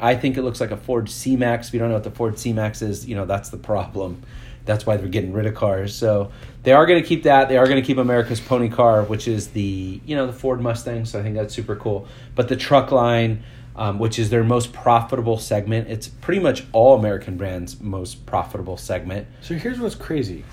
[0.00, 1.72] I think it looks like a Ford C Max.
[1.72, 4.22] You don't know what the Ford C Max is, you know that's the problem.
[4.64, 5.92] That's why they're getting rid of cars.
[5.92, 6.30] So
[6.62, 7.48] they are going to keep that.
[7.48, 10.60] They are going to keep America's Pony Car, which is the you know the Ford
[10.60, 11.04] Mustang.
[11.04, 12.06] So I think that's super cool.
[12.34, 13.44] But the truck line.
[13.74, 15.88] Um, which is their most profitable segment.
[15.88, 19.26] It's pretty much all American brands' most profitable segment.
[19.40, 20.44] So here's what's crazy: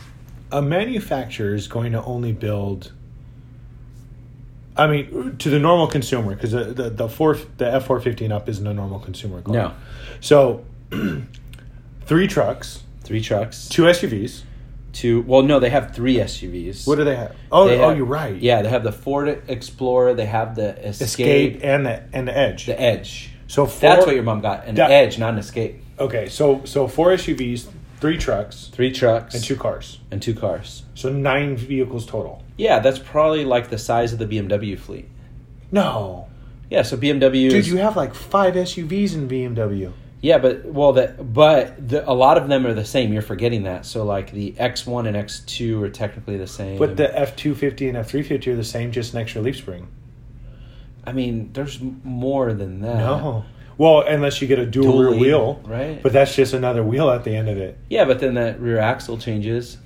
[0.52, 2.92] a manufacturer is going to only build.
[4.78, 8.32] I mean, to the normal consumer, because the the the four the F four fifteen
[8.32, 9.54] up isn't a normal consumer car.
[9.54, 9.74] No.
[10.22, 10.66] So,
[12.06, 13.68] three trucks, Three trucks.
[13.68, 14.44] two SUVs.
[14.94, 15.22] Two.
[15.22, 16.88] Well, no, they have three SUVs.
[16.88, 17.36] What do they have?
[17.52, 18.36] Oh, They oh, have- you're right.
[18.36, 20.14] Yeah, they have the Ford Explorer.
[20.16, 21.02] They have the Escape,
[21.56, 22.66] Escape and the and the Edge.
[22.66, 23.30] the Edge.
[23.48, 24.66] so four, That's what your mom got.
[24.66, 25.84] An That- Edge, not an Escape.
[26.00, 27.68] Okay, so so four SUVs,
[28.00, 30.00] three trucks, Three trucks and two cars.
[30.12, 30.84] and two cars.
[30.96, 32.44] So nine vehicles total.
[32.58, 35.08] Yeah, that's probably like the size of the BMW fleet.
[35.72, 36.28] No,
[36.70, 37.50] Yeah, so BMW.
[37.50, 39.92] dude, is- you have like five SUVs in BMW.
[40.22, 43.14] Yeah, but well, that but the, a lot of them are the same.
[43.14, 43.86] You're forgetting that.
[43.86, 46.78] So like the X one and X two are technically the same.
[46.78, 49.42] But the F two fifty and F three fifty are the same, just an extra
[49.42, 49.88] leaf spring.
[51.06, 52.98] I mean, there's m- more than that.
[52.98, 53.46] No.
[53.80, 56.04] Well, unless you get a dual, Dual rear lead, wheel, right?
[56.04, 57.78] But that's just another wheel at the end of it.
[57.90, 59.78] Yeah, but then that rear axle changes.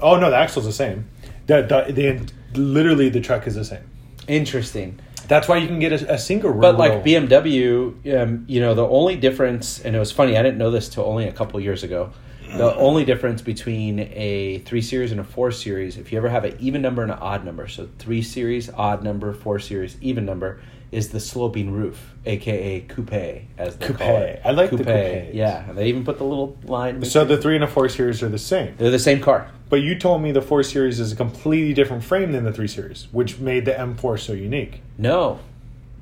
[0.00, 1.08] Oh no, the axle's the same.
[1.46, 3.82] The, the, the literally the truck is the same.
[4.28, 5.00] Interesting.
[5.26, 7.04] That's why you can get a, a single rear But like.
[7.04, 10.88] BMW, um, you know, the only difference, and it was funny, I didn't know this
[10.88, 12.12] till only a couple years ago.
[12.56, 16.44] The only difference between a three series and a four series, if you ever have
[16.44, 20.24] an even number and an odd number, so three series, odd number, four series, even
[20.24, 20.60] number,
[20.94, 23.12] is the sloping roof, aka coupe,
[23.58, 23.98] as they Coupe.
[23.98, 24.40] call it.
[24.44, 25.34] I like the coupes.
[25.34, 27.04] Yeah, and they even put the little line.
[27.04, 28.74] So the three and a four series are the same.
[28.78, 29.50] they're the same car.
[29.68, 32.68] But you told me the four series is a completely different frame than the three
[32.68, 34.82] series, which made the M4 so unique.
[34.98, 35.40] No,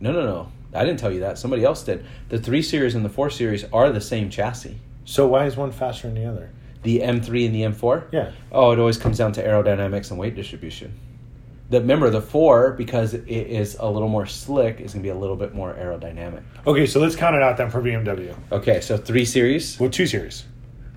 [0.00, 0.52] no, no, no.
[0.74, 1.38] I didn't tell you that.
[1.38, 2.04] Somebody else did.
[2.28, 4.78] The three series and the four series are the same chassis.
[5.04, 6.50] So why is one faster than the other?
[6.82, 8.04] The M3 and the M4.
[8.12, 8.32] Yeah.
[8.50, 10.98] Oh, it always comes down to aerodynamics and weight distribution.
[11.72, 15.08] The remember the four because it is a little more slick is going to be
[15.08, 16.42] a little bit more aerodynamic.
[16.66, 18.36] Okay, so let's count it out then for BMW.
[18.52, 19.80] Okay, so three series.
[19.80, 20.44] Well, two series.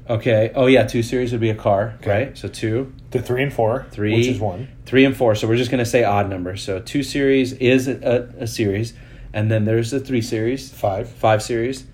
[0.10, 0.52] Okay.
[0.54, 2.10] Oh yeah, two series would be a car, Okay.
[2.26, 2.38] right?
[2.38, 4.68] So two, The three and four, three, which is one.
[4.86, 5.34] three and four.
[5.36, 6.62] So we're just going to say odd numbers.
[6.62, 8.94] So two series is a, a series,
[9.32, 11.08] and then there's the three series, Five.
[11.10, 11.86] five series,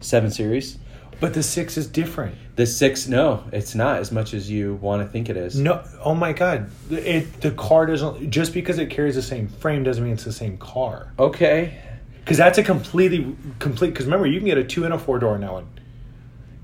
[0.00, 0.78] seven series.
[1.20, 2.34] But the six is different.
[2.56, 5.54] The six, no, it's not as much as you want to think it is.
[5.54, 6.70] No, oh my god!
[6.90, 10.32] It the car doesn't just because it carries the same frame doesn't mean it's the
[10.32, 11.12] same car.
[11.18, 11.78] Okay,
[12.20, 13.90] Because that's a completely complete.
[13.90, 15.58] Because remember, you can get a two and a four door now.
[15.58, 15.68] And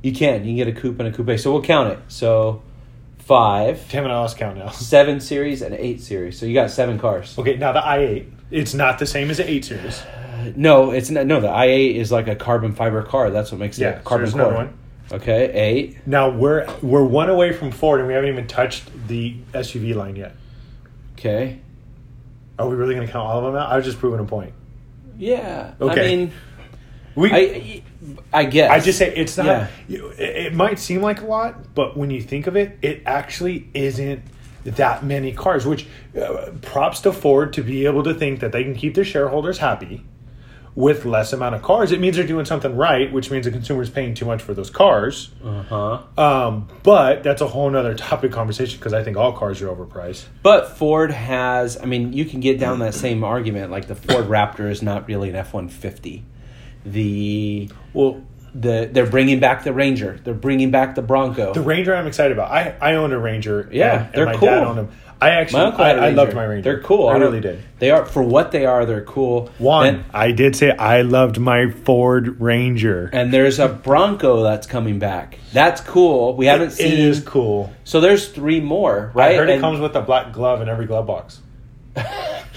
[0.02, 0.44] you can.
[0.44, 1.38] You can get a coupe and a coupe.
[1.38, 1.98] So we'll count it.
[2.08, 2.62] So
[3.26, 4.70] five, damn it, I lost count now.
[4.70, 6.38] seven series, and eight series.
[6.38, 7.36] So you got seven cars.
[7.38, 8.32] Okay, now the i eight.
[8.50, 10.02] It's not the same as the eight series.
[10.54, 11.26] No, it's not.
[11.26, 13.30] No, the i8 is like a carbon fiber car.
[13.30, 14.42] That's what makes Yeah, it so carbon there's core.
[14.42, 14.78] another one.
[15.12, 16.06] Okay, eight.
[16.06, 20.14] Now we're we're one away from Ford, and we haven't even touched the SUV line
[20.14, 20.36] yet.
[21.14, 21.58] Okay.
[22.58, 23.70] Are we really going to count all of them out?
[23.70, 24.52] I was just proving a point.
[25.18, 25.74] Yeah.
[25.80, 26.12] Okay.
[26.12, 26.32] I mean,
[27.16, 27.82] We, I,
[28.32, 29.46] I, I just say it's not.
[29.46, 29.68] Yeah.
[29.88, 34.22] It, might seem like a lot, but when you think of it, it actually isn't
[34.64, 35.66] that many cars.
[35.66, 35.86] Which
[36.20, 39.58] uh, props to Ford to be able to think that they can keep their shareholders
[39.58, 40.04] happy
[40.76, 41.90] with less amount of cars.
[41.90, 44.68] It means they're doing something right, which means the consumer's paying too much for those
[44.68, 45.30] cars.
[45.42, 46.02] Uh huh.
[46.18, 50.26] Um, but that's a whole nother topic conversation because I think all cars are overpriced.
[50.42, 53.72] But Ford has, I mean, you can get down that same argument.
[53.72, 56.24] Like the Ford Raptor is not really an F one fifty.
[56.92, 58.22] The Well,
[58.54, 60.18] the they're bringing back the Ranger.
[60.24, 61.52] They're bringing back the Bronco.
[61.52, 62.50] the Ranger I'm excited about.
[62.50, 63.68] I, I owned a Ranger.
[63.72, 64.48] Yeah, and, they're my cool.
[64.48, 64.88] dad owned them.
[65.18, 66.62] I actually, I, I loved my Ranger.
[66.62, 67.08] They're cool.
[67.08, 67.62] I don't- really did.
[67.78, 68.84] They are for what they are.
[68.84, 69.50] They're cool.
[69.58, 73.08] One, And, I did say I loved my Ford Ranger.
[73.14, 75.38] and there's a Bronco that's coming back.
[75.54, 76.36] That's cool.
[76.36, 76.92] We haven't seen.
[76.92, 77.72] It is cool.
[77.84, 79.32] So there's three more, right?
[79.34, 81.40] I heard it comes with a black glove in every glove box.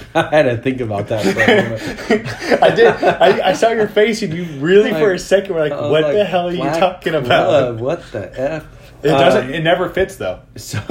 [0.15, 1.23] I had to think about that.
[1.23, 2.63] For a moment.
[2.63, 2.87] I did.
[3.03, 6.13] I, I saw your face, and you really, for a second, were like, "What like,
[6.13, 8.65] the hell are you talking about?" glove, What the f?
[9.01, 9.45] It doesn't.
[9.45, 10.41] Um, it never fits, though.
[10.57, 10.79] So,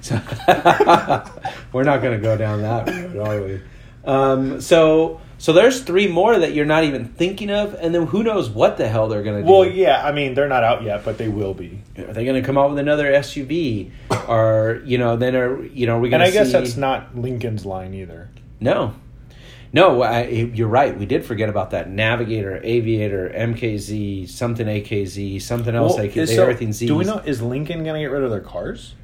[0.00, 0.20] so
[1.72, 3.60] we're not going to go down that road, are we?
[4.04, 8.22] Um, so, so there's three more that you're not even thinking of, and then who
[8.22, 9.50] knows what the hell they're going to do?
[9.50, 10.04] Well, yeah.
[10.04, 11.80] I mean, they're not out yet, but they will be.
[11.96, 13.90] Are they going to come out with another SUV,
[14.28, 16.28] or you know, then are you know, are we going And?
[16.28, 16.52] I guess see...
[16.52, 18.30] that's not Lincoln's line either.
[18.60, 18.94] No,
[19.72, 20.98] no, I, you're right.
[20.98, 26.42] We did forget about that Navigator, Aviator, MKZ, something AKZ, something else Well, AKZ, so,
[26.42, 26.86] everything Z.
[26.86, 27.18] Do we know?
[27.18, 28.94] Is Lincoln going to get rid of their cars?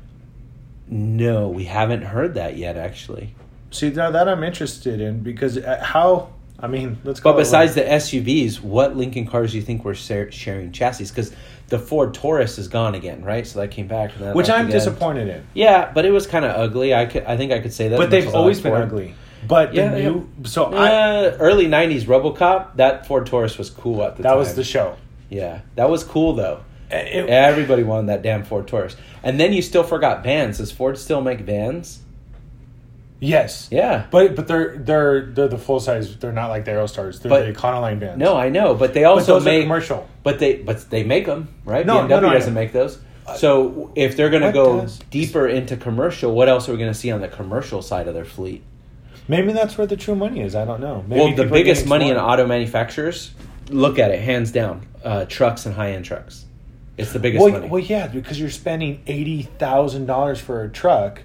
[0.88, 3.34] No, we haven't heard that yet, actually.
[3.74, 6.30] See, now that I'm interested in because uh, how?
[6.60, 7.32] I mean, let's go.
[7.32, 11.04] But besides the SUVs, what Lincoln cars do you think were sharing chassis?
[11.06, 11.32] Because
[11.68, 13.46] the Ford Taurus is gone again, right?
[13.46, 14.14] So that came back.
[14.18, 14.70] That which I'm again.
[14.70, 15.46] disappointed in.
[15.54, 16.94] Yeah, but it was kind of ugly.
[16.94, 17.96] I could, I think I could say that.
[17.98, 18.82] But they've much as I always been Ford.
[18.82, 19.14] ugly.
[19.46, 20.08] But Yeah, the yeah.
[20.10, 20.88] new, so I
[21.26, 22.76] Uh, early '90s RoboCop.
[22.76, 24.36] That Ford Taurus was cool at the that time.
[24.36, 24.96] That was the show.
[25.28, 26.60] Yeah, that was cool though.
[26.90, 28.94] It- Everybody wanted that damn Ford Taurus.
[29.24, 30.58] And then you still forgot vans.
[30.58, 31.98] Does Ford still make vans?
[33.24, 34.06] Yes, Yeah.
[34.10, 36.16] but but they're they're they're the full size.
[36.16, 37.20] They're not like the Aerostars.
[37.20, 38.18] They're But- the Econoline vans.
[38.18, 40.06] No, I know, but they but also are make commercial.
[40.22, 41.84] But they but they make them right.
[41.86, 42.98] No, BMW no, no, doesn't make those.
[43.36, 44.98] So if they're going to go does?
[45.10, 48.12] deeper into commercial, what else are we going to see on the commercial side of
[48.12, 48.62] their fleet?
[49.28, 50.54] Maybe that's where the true money is.
[50.54, 51.02] I don't know.
[51.08, 53.32] Maybe well, the biggest money in auto manufacturers,
[53.70, 56.44] look at it hands down, uh, trucks and high end trucks.
[56.98, 57.68] It's the biggest Well, money.
[57.70, 61.22] well, yeah, because you're spending eighty thousand dollars for a truck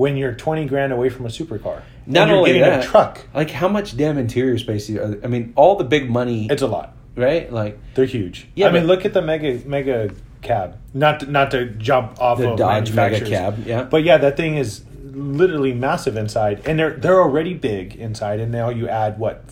[0.00, 1.82] when you're twenty grand away from a supercar.
[2.06, 3.26] Not only that, a truck.
[3.34, 4.88] like how much damn interior space?
[4.88, 6.48] You, I mean, all the big money.
[6.50, 6.96] It's a lot.
[7.16, 7.52] right?
[7.52, 8.48] Like They're huge.
[8.54, 10.10] Yeah, I mean, look at the mega mega
[10.42, 10.78] cab.
[10.94, 13.24] Not to, not to jump off the of Dodge Mega.
[13.24, 13.84] Cab, yeah.
[13.84, 18.50] But yeah, that thing is literally massive inside, and they're they're already big inside, and
[18.50, 19.44] now you add what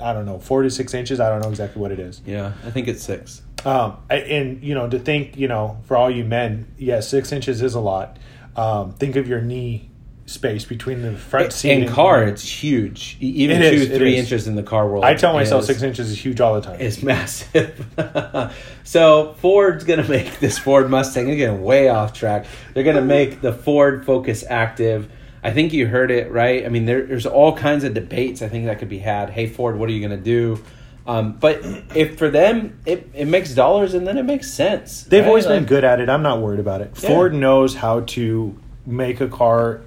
[0.00, 1.20] I don't know, four to six inches.
[1.20, 2.22] I don't know exactly what it is.
[2.24, 3.42] yeah, I think it's six.
[3.64, 7.62] Um, and you know, to think, you know, for all you men, yes, six inches
[7.62, 8.18] is a lot.
[8.56, 9.90] Um, think of your knee
[10.26, 13.16] space between the front seat In and car, it's huge.
[13.20, 15.04] Even It two, is, three inches in the car world.
[15.04, 16.80] I tell myself is- six inches is huge all the time.
[16.80, 17.84] It's massive.
[18.84, 21.26] so Ford's gonna make this Ford Mustang.
[21.26, 22.46] They're getting way off track.
[22.72, 25.10] They're gonna make the Ford Focus Active.
[25.42, 26.64] I think you heard it right.
[26.64, 28.40] I mean, there, there's all kinds of debates.
[28.40, 29.28] I think that could be had.
[29.30, 30.62] Hey Ford, what are you gonna do?
[31.06, 31.60] Um, but
[31.94, 35.02] if for them it, it makes dollars and then it makes sense.
[35.02, 35.28] They've right?
[35.28, 36.08] always been good at it.
[36.08, 36.92] I'm not worried about it.
[37.00, 37.08] Yeah.
[37.10, 39.82] Ford knows how to make a car.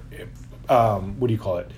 [0.68, 1.70] Um, what do you call it?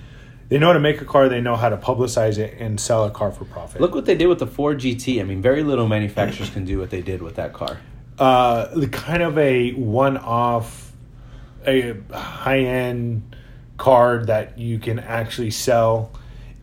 [0.49, 1.29] They know how to make a car.
[1.29, 3.79] They know how to publicize it and sell a car for profit.
[3.81, 5.21] Look what they did with the Ford GT.
[5.21, 7.79] I mean, very little manufacturers can do what they did with that car.
[8.19, 10.91] uh, the kind of a one-off,
[11.65, 13.35] a high-end
[13.77, 16.11] car that you can actually sell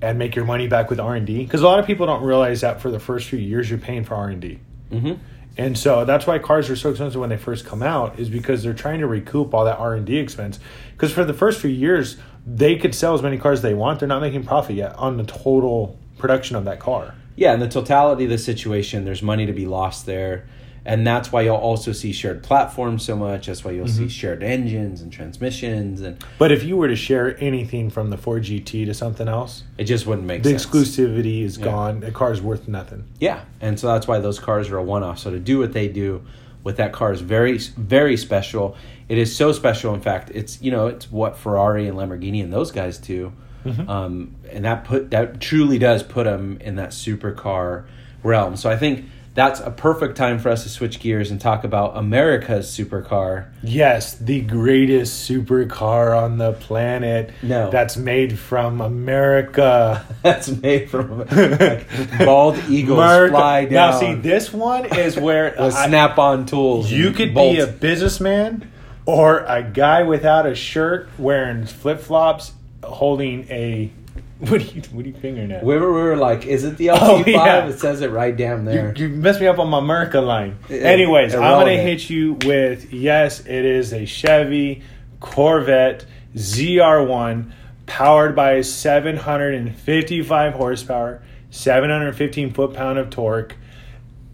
[0.01, 1.45] and make your money back with R and D.
[1.45, 4.05] Because a lot of people don't realize that for the first few years you're paying
[4.05, 4.61] for R and D.
[4.91, 5.15] hmm
[5.57, 8.63] And so that's why cars are so expensive when they first come out is because
[8.63, 10.61] they're trying to recoup all that R and D expense.
[10.93, 13.99] Because for the first few years, they could sell as many cars as they want.
[13.99, 17.15] They're not making profit yet on the total production of that car.
[17.37, 20.47] Yeah, in the totality of the situation, there's money to be lost there.
[20.85, 23.47] And that's why you'll also see shared platforms so much.
[23.47, 24.07] That's why you'll Mm-hmm.
[24.07, 28.17] see shared engines and transmissions, and But if you were to share anything from the
[28.17, 30.65] Ford GT to something else, it just wouldn't make sense.
[30.65, 30.97] the sense.
[30.99, 31.65] exclusivity is Yeah.
[31.65, 32.01] gone.
[32.01, 33.05] The car's worth nothing.
[33.21, 35.19] Yeah, and so that's why those cars are a one-off.
[35.19, 36.23] So to do what they do
[36.65, 38.75] with that car is very, very special.
[39.09, 39.95] It is so special.
[39.95, 43.33] In fact, it's you know it's what Ferrari and Lamborghini and those guys do,
[43.67, 43.91] Mm-hmm.
[43.91, 47.85] um, and that put that truly does put them in that supercar
[48.23, 48.57] realm.
[48.57, 49.05] So I think
[49.39, 53.47] that's a perfect time for us to switch gears and talk about America's supercar.
[53.63, 57.31] Yes, the greatest supercar on the planet.
[57.41, 57.71] No.
[57.71, 60.05] That's made from America.
[60.25, 61.87] That's made from like,
[62.19, 63.31] bald eagles America.
[63.31, 66.91] fly down Now, see, this one is where with snap-on tools.
[66.91, 67.55] You could bolts.
[67.59, 68.69] be a businessman
[69.07, 73.93] or a guy without a shirt wearing flip flops holding a.
[74.49, 75.65] What are you, what are you fingering at?
[75.65, 77.27] We were, we were like, is it the Oh, LT5?
[77.27, 77.67] yeah.
[77.67, 78.95] It says it right down there.
[78.97, 80.59] You, you messed me up on my America line.
[80.71, 84.83] I- Anyways, I'm going to hit you with yes, it is a Chevy
[85.19, 86.05] Corvette
[86.37, 87.51] ZR1
[87.87, 93.57] powered by 755 horsepower, 715 foot pound of torque,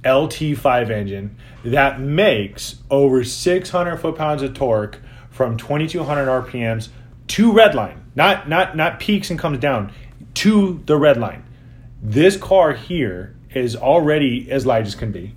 [0.05, 5.01] LT5 engine that makes over 600 foot pounds of torque
[5.31, 6.89] from 2200 RPMs
[7.29, 8.04] to red line.
[8.17, 9.93] Not not not peaks and comes down
[10.35, 11.45] to the red line.
[12.03, 15.35] This car here is already as light as can be.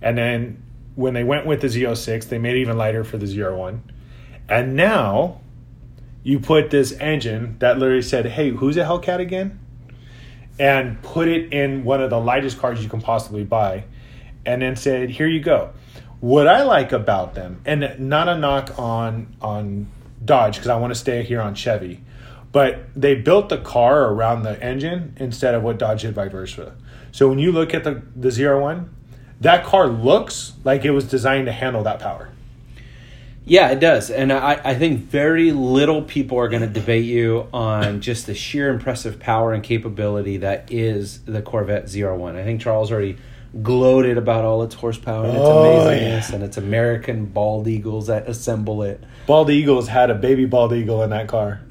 [0.00, 0.62] And then
[0.94, 3.80] when they went with the Z06, they made it even lighter for the ZR1.
[4.48, 5.40] And now
[6.22, 9.58] you put this engine that literally said, "Hey, who's a Hellcat again?"
[10.58, 13.84] and put it in one of the lightest cars you can possibly buy,
[14.46, 15.70] and then said, "Here you go."
[16.20, 19.88] What I like about them, and not a knock on on
[20.24, 22.00] Dodge because I want to stay here on Chevy,
[22.54, 26.76] but they built the car around the engine instead of what Dodge did vice versa.
[27.10, 28.86] So when you look at the the ZR1,
[29.40, 32.28] that car looks like it was designed to handle that power.
[33.44, 34.08] Yeah, it does.
[34.08, 38.34] And I, I think very little people are going to debate you on just the
[38.34, 42.36] sheer impressive power and capability that is the Corvette ZR1.
[42.36, 43.18] I think Charles already
[43.62, 48.28] gloated about all its horsepower and its Oh, amazingness and its American bald eagles that
[48.28, 49.02] assemble it.
[49.26, 51.60] Bald Eagles had a baby bald eagle in that car.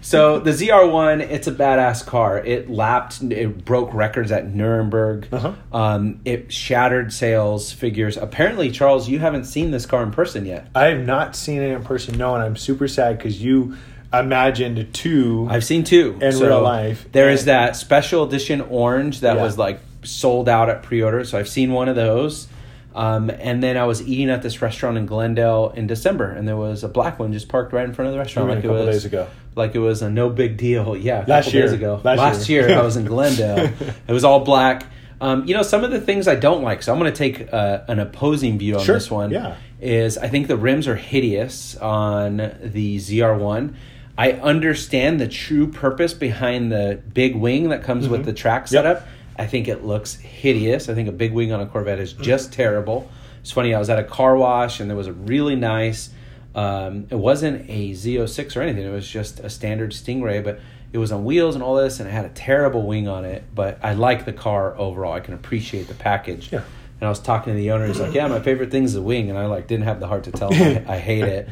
[0.00, 2.38] so the ZR1, it's a badass car.
[2.38, 5.28] It lapped, it broke records at Nuremberg.
[5.32, 5.52] Uh-huh.
[5.72, 8.16] Um, it shattered sales figures.
[8.16, 10.68] Apparently, Charles, you haven't seen this car in person yet.
[10.74, 13.76] I have not seen it in person, no, and I'm super sad because you
[14.12, 15.46] imagined two.
[15.50, 17.08] I've seen two In real life.
[17.12, 19.42] There is And- that special edition orange that Yeah.
[19.42, 21.24] was like sold out at pre-order.
[21.24, 22.48] So I've seen one of those.
[22.94, 26.58] Um, and then I was eating at this restaurant in Glendale in December, and there
[26.58, 28.84] was a black one just parked right in front of the restaurant, like it was
[28.86, 29.28] days ago.
[29.54, 30.94] like it was a no big deal.
[30.94, 31.72] Yeah, a Last year.
[31.72, 32.02] ago.
[32.04, 32.68] Last Last, year.
[32.68, 32.78] year.
[32.78, 33.72] I was in Glendale.
[34.08, 34.84] it was all black.
[35.22, 36.82] Um, you know, some of the things I don't like.
[36.82, 39.30] So I'm going to take uh, an opposing view on Sure, this one.
[39.30, 39.56] yeah.
[39.80, 43.74] Is I think the rims are hideous on the ZR1.
[44.18, 48.74] I understand the true purpose behind the big wing that comes with the track Mm-hmm.
[48.74, 49.08] Yep.
[49.38, 50.88] I think it looks hideous.
[50.88, 53.10] I think a big wing on a Corvette is just terrible.
[53.40, 53.74] It's funny.
[53.74, 56.10] I was at a car wash and there was a really nice.
[56.54, 58.84] Um, it wasn't a Z06 or anything.
[58.84, 60.60] It was just a standard Stingray, but
[60.92, 63.44] it was on wheels and all this, and it had a terrible wing on it.
[63.54, 65.14] But I like the car overall.
[65.14, 66.52] I can appreciate the package.
[66.52, 66.62] Yeah.
[67.00, 67.86] And I was talking to the owner.
[67.86, 70.06] He's like, "Yeah, my favorite thing is the wing," and I like didn't have the
[70.06, 71.48] heart to tell him I, I hate it.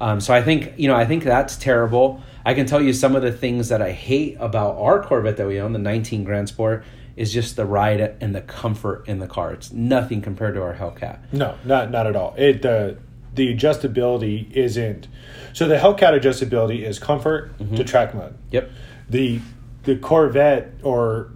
[0.00, 2.22] Um, so I think you know I think that's terrible.
[2.44, 5.46] I can tell you some of the things that I hate about our Corvette that
[5.46, 6.84] we own, the 19 Grand Sport,
[7.16, 9.52] is just the ride and the comfort in the car.
[9.52, 11.18] It's nothing compared to our Hellcat.
[11.32, 12.34] No, not not at all.
[12.36, 12.98] It the
[13.34, 15.08] the adjustability isn't.
[15.52, 17.76] So the Hellcat adjustability is comfort mm-hmm.
[17.76, 18.36] to track mode.
[18.50, 18.70] Yep.
[19.08, 19.40] The
[19.84, 21.30] the Corvette or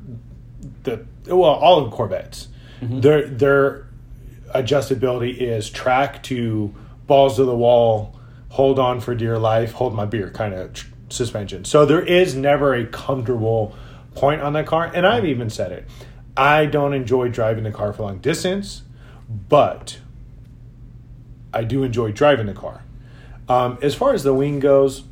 [0.84, 2.48] the well all of the Corvettes,
[2.80, 3.00] mm-hmm.
[3.00, 3.86] their their
[4.54, 6.74] adjustability is track to
[7.06, 8.18] balls to the wall,
[8.50, 11.64] hold on for dear life, hold my beer kind of tr- suspension.
[11.64, 13.74] So there is never a comfortable
[14.16, 15.86] point on that car, and I've even said it.
[16.36, 18.82] I don't enjoy driving the car for long distance,
[19.28, 19.98] but
[21.52, 22.82] I do enjoy driving the car.
[23.48, 25.04] Um, as far as the wing goes,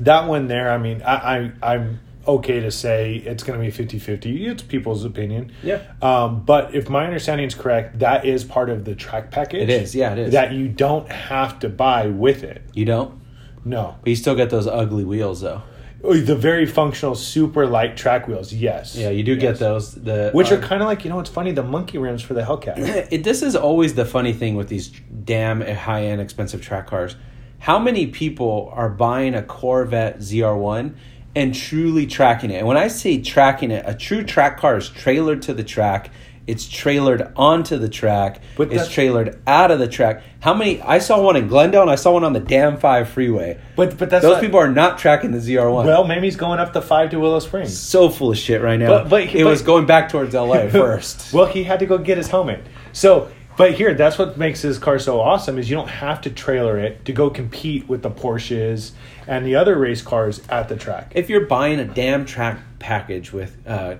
[0.00, 1.14] that one there, I mean, I,
[1.62, 4.48] I I'm okay to say it's going to be 50-50.
[4.48, 5.52] It's people's opinion.
[5.62, 5.80] Yeah.
[6.02, 9.62] Um, but if my understanding is correct, that is part of the track package.
[9.62, 10.32] It is, yeah, it is.
[10.32, 12.62] That you don't have to buy with it.
[12.74, 13.20] You don't,
[13.64, 13.96] No.
[14.00, 15.62] but you still get those ugly wheels though.
[16.06, 18.52] Oh, The very functional, super light track wheels.
[18.52, 18.94] Yes.
[18.96, 19.40] Yeah, you do Yes.
[19.40, 19.92] get those.
[19.92, 22.34] The Which are um, kind of like you know, it's funny the monkey rims for
[22.34, 22.78] the Hellcat.
[23.10, 24.88] it, this is always the funny thing with these
[25.24, 27.16] damn high end expensive track cars.
[27.58, 30.94] How many people are buying a Corvette ZR1
[31.36, 32.56] and truly tracking it?
[32.56, 36.10] And when I say tracking it, a true track car is trailered to the track.
[36.46, 38.40] It's trailered onto the track.
[38.56, 40.22] But it's trailered out of the track.
[40.38, 40.80] How many?
[40.80, 43.58] I saw one in Glendale and I saw one on the damn five freeway.
[43.74, 45.84] But but that's Those not- people are not tracking the ZR1.
[45.84, 47.76] Well, maybe he's going up the five to Willow Springs.
[47.76, 48.88] so full of shit right now.
[48.88, 51.32] But- but- it but- was going back towards LA first.
[51.32, 52.60] well, he had to go get his helmet.
[52.92, 56.30] So, but here, that's what makes his car so awesome is you don't have to
[56.30, 58.92] trailer it to go compete with the Porsches
[59.26, 61.12] and the other race cars at the track.
[61.14, 63.96] if you're buying a damn track package with uh,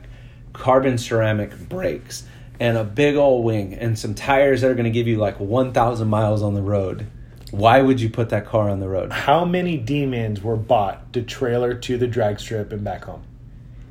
[0.52, 2.24] carbon ceramic brakes
[2.59, 5.38] and a big old wing and some tires that are going to give you like
[5.38, 7.07] 1,000 miles on the road,
[7.50, 9.12] why would you put that car on the road?
[9.12, 13.22] How many demons were bought to trailer to the drag strip and back home?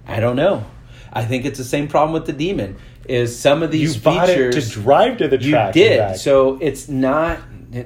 [0.08, 0.66] I don't know.
[1.16, 2.76] I think it's the same problem with the Demon.
[3.08, 5.68] Is some of these You bought it features to drive to the track.
[5.68, 7.40] and did so it's not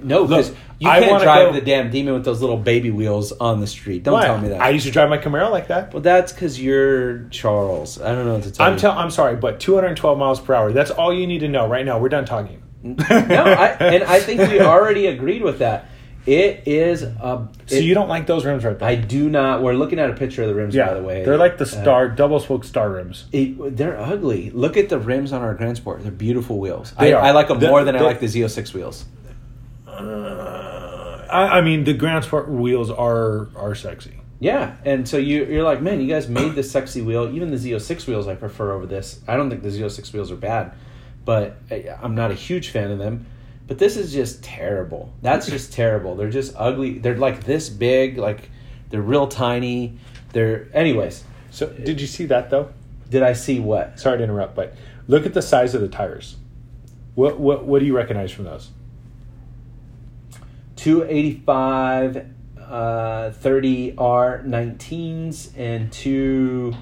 [0.03, 3.31] no because you I can't drive go- the damn Demon with those little baby wheels
[3.33, 4.03] on the street.
[4.03, 4.25] Don't Why?
[4.25, 4.61] tell me that.
[4.61, 5.93] I used to drive my Camaro like that.
[5.93, 7.99] well, that's because you're Charles.
[7.99, 8.79] I don't know what to tell I'm you.
[8.79, 10.71] tell, I'm sorry, but 212 miles per hour.
[10.71, 11.99] That's all you need to know right now.
[11.99, 12.61] We're done talking.
[12.81, 15.87] no, I, and I think we already agreed with that.
[16.25, 17.49] It is a.
[17.69, 18.87] So it- you don't like those rims right there?
[18.89, 19.61] I do not.
[19.61, 21.23] We're looking at a picture of the rims, yeah, by the way.
[21.23, 23.25] they're like the Uh, star double spoke star rims.
[23.31, 24.51] it- they're ugly.
[24.53, 26.01] Look at the rims on our Grand Sport.
[26.03, 26.93] They're beautiful wheels.
[26.99, 27.23] They I, are.
[27.25, 29.05] I like them The- more than I like the Z06 wheels.
[29.87, 34.13] Uh, I, I mean, the Grand Sport wheels are are sexy.
[34.41, 37.29] Yeah, and so you, you're like, man, you guys made this sexy wheel.
[37.35, 39.19] Even the Z06 wheels I prefer over this.
[39.27, 40.71] I don't think the Z06 wheels are bad,
[41.25, 43.25] but I- I'm not a huge fan of them.
[43.69, 45.13] But this is just terrible.
[45.21, 46.15] That's just terrible.
[46.15, 46.99] They're just ugly.
[46.99, 48.49] They're like this big, like
[48.89, 49.97] they're real tiny.
[50.33, 51.23] They're, anyways.
[51.51, 52.73] So, did you see that though?
[53.09, 53.99] Did I see what?
[53.99, 54.75] Sorry to interrupt, but
[55.07, 56.35] look at the size of the tires.
[57.15, 58.69] What what what do you recognize from those?
[60.75, 62.25] 285
[62.59, 63.95] uh, 30R
[64.45, 66.73] 19s and two,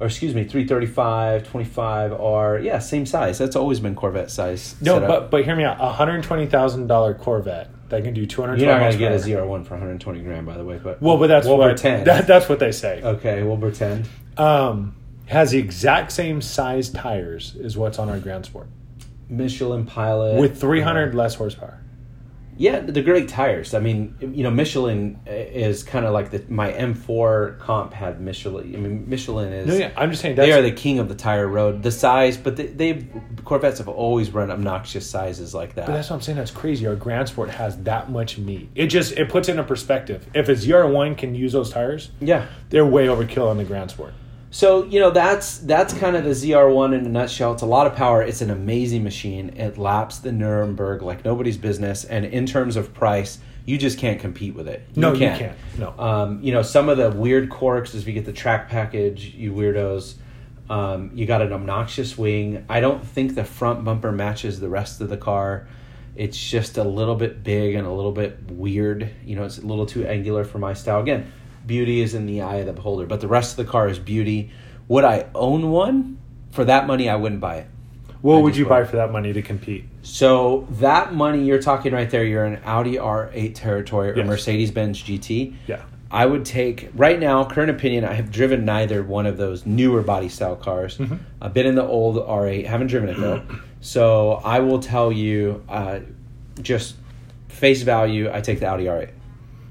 [0.00, 2.64] or excuse me, 335 25R.
[2.64, 3.38] Yeah, same size.
[3.38, 4.74] That's always been Corvette size.
[4.80, 5.08] No, setup.
[5.08, 5.76] but but hear me out.
[5.80, 8.60] A hundred twenty thousand dollar Corvette that can do two hundred.
[8.60, 10.80] You're not going to get a ZR1 for 120 grand, by the way.
[10.82, 12.06] But Well, but that's we'll what pretend.
[12.10, 13.02] That, that's what they say.
[13.02, 14.08] okay, we'll pretend.
[14.36, 14.96] Um,
[15.26, 18.68] has the exact same size tires as what's on our Grand Sport
[19.28, 21.80] Michelin Pilot with three hundred uh, less horsepower.
[22.60, 23.72] Yeah, the great tires.
[23.72, 28.74] I mean, you know, Michelin is kind of like the my M4 comp had Michelin.
[28.74, 29.66] I mean, Michelin is.
[29.66, 31.82] No, yeah, I'm just saying that's they are the king of the tire road.
[31.82, 33.08] The size, but they, they
[33.44, 35.86] Corvettes have always run obnoxious sizes like that.
[35.86, 36.36] But that's what I'm saying.
[36.36, 36.86] That's crazy.
[36.86, 38.68] Our Grand Sport has that much meat.
[38.74, 40.28] It just it puts it in perspective.
[40.34, 42.46] If a ZR1 can use those tires, yeah.
[42.68, 44.12] they're way overkill on the Grand Sport.
[44.50, 47.52] So you know that's that's kind of the ZR1 in a nutshell.
[47.52, 48.22] It's a lot of power.
[48.22, 49.50] It's an amazing machine.
[49.50, 52.04] It laps the Nuremberg like nobody's business.
[52.04, 54.82] And in terms of price, you just can't compete with it.
[54.96, 55.56] No, you can't.
[55.78, 55.94] No.
[55.96, 59.26] Um, you know some of the weird quirks is we get the track package.
[59.34, 60.16] You weirdos.
[60.68, 62.64] Um, you got an obnoxious wing.
[62.68, 65.68] I don't think the front bumper matches the rest of the car.
[66.16, 69.10] It's just a little bit big and a little bit weird.
[69.24, 71.00] You know, it's a little too angular for my style.
[71.00, 71.32] Again,
[71.70, 74.00] beauty is in the eye of the beholder, but the rest of the car is
[74.00, 74.50] beauty.
[74.88, 76.18] Would I own one?
[76.50, 77.66] For that money, I wouldn't buy it.
[78.22, 79.84] What I would you buy for that money to compete?
[80.02, 84.26] So that money you're talking right there, you're in Audi R8 territory or Yes.
[84.26, 85.54] Mercedes Benz GT.
[85.68, 85.82] Yeah.
[86.10, 87.44] I would take right now.
[87.44, 88.04] Current opinion.
[88.04, 90.98] I have driven neither one of those newer body style cars.
[90.98, 91.16] Mm-hmm.
[91.40, 92.66] I've been in the old R8.
[92.66, 93.44] Haven't driven it though.
[93.80, 96.00] so I will tell you, uh,
[96.60, 96.96] just
[97.46, 98.28] face value.
[98.32, 99.10] I take the Audi R8.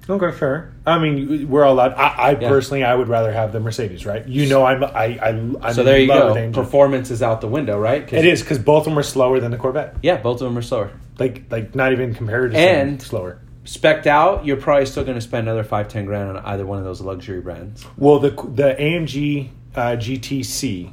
[0.10, 0.72] Okay, fair.
[0.88, 1.94] I mean, we're all allowed.
[1.94, 2.50] I, I Yeah.
[2.50, 4.28] personally, I would rather have the Mercedes, right?
[4.28, 4.84] You know, I'm.
[4.84, 5.20] I.
[5.22, 6.26] I I'm So there you love go.
[6.28, 6.64] with the engine.
[6.64, 8.08] Performance is out the window, right?
[8.08, 9.96] 'Cause- It is because both of them are slower than the Corvette.
[10.02, 10.90] Yeah, both of them are slower.
[11.20, 13.38] Like, like not even compared to And- slower.
[13.66, 16.80] Specked out, you're probably still going to spend another five, ten grand on either one
[16.80, 17.86] of those luxury brands.
[17.98, 20.90] Well, the the AMG uh, GTC,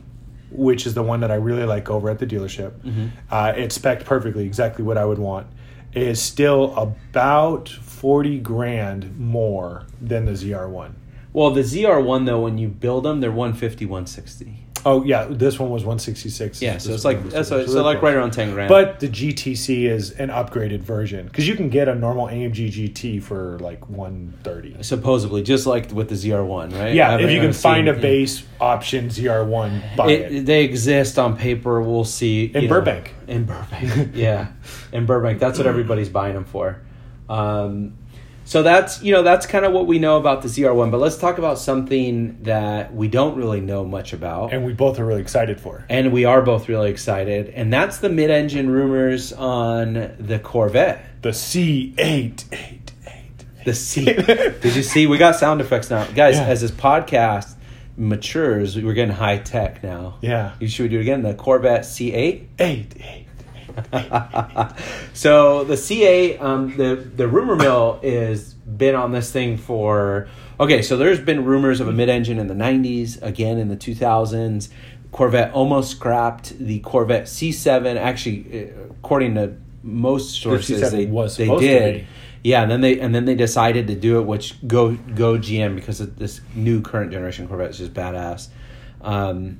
[0.51, 3.07] which is the one that I really like over at the dealership, Mm-hmm.
[3.31, 5.47] uh, it's spec perfectly, exactly what I would want.
[5.95, 10.93] Is still about forty grand more than the ZR1.
[11.33, 14.63] Well, the ZR1 though, when you build them, they're 150, 160.
[14.89, 16.63] Oh yeah, this one was one sixty six.
[16.63, 18.69] Yeah, so it's like that's so, so like right around ten grand.
[18.69, 23.21] But the GTC is an upgraded version because you can get a normal AMG GT
[23.21, 24.77] for like one thirty.
[24.83, 26.95] supposedly, just like with the ZR1, right?
[26.95, 30.33] Yeah, I've- if you can find seen- a base option ZR1, buy it.
[30.33, 31.83] It, they exist on paper.
[31.83, 33.13] We'll see In you know, Burbank.
[33.27, 34.53] in Burbank, yeah,
[34.93, 35.41] in Burbank.
[35.41, 36.81] That's what everybody's buying them for.
[37.29, 37.99] Um,
[38.45, 40.91] so that's you know that's kind of what we know about the ZR1.
[40.93, 45.01] But let's talk about something that we don't really know much about, and we both
[45.01, 45.85] are really excited for.
[45.91, 47.49] and we are both really excited.
[47.51, 51.05] And that's the mid-engine rumors on the Corvette.
[51.23, 53.45] The C8, eight, eight.
[53.65, 54.05] The C.
[54.05, 55.09] Did you see?
[55.09, 56.37] We got sound effects now, guys.
[56.37, 56.47] Yeah.
[56.47, 57.55] As this podcast
[57.97, 60.19] matures, we're getting high tech now.
[60.21, 61.23] Yeah, You should we do it again?
[61.23, 62.47] The Corvette C8.
[62.61, 63.26] eight, eight.
[65.13, 70.81] so the C8, um, the the rumor mill is been on this thing for okay.
[70.81, 74.69] So there's been rumors of a mid-engine in the '90s, again in the 2000s.
[75.13, 77.97] Corvette almost scrapped the Corvette C7.
[77.97, 82.07] Actually, uh, according to most sources, C7 they was they did.
[82.43, 85.75] Yeah, and then they and then they decided to do it, which go go GM
[85.75, 88.49] because of this new current generation Corvette is just badass.
[89.03, 89.59] Um,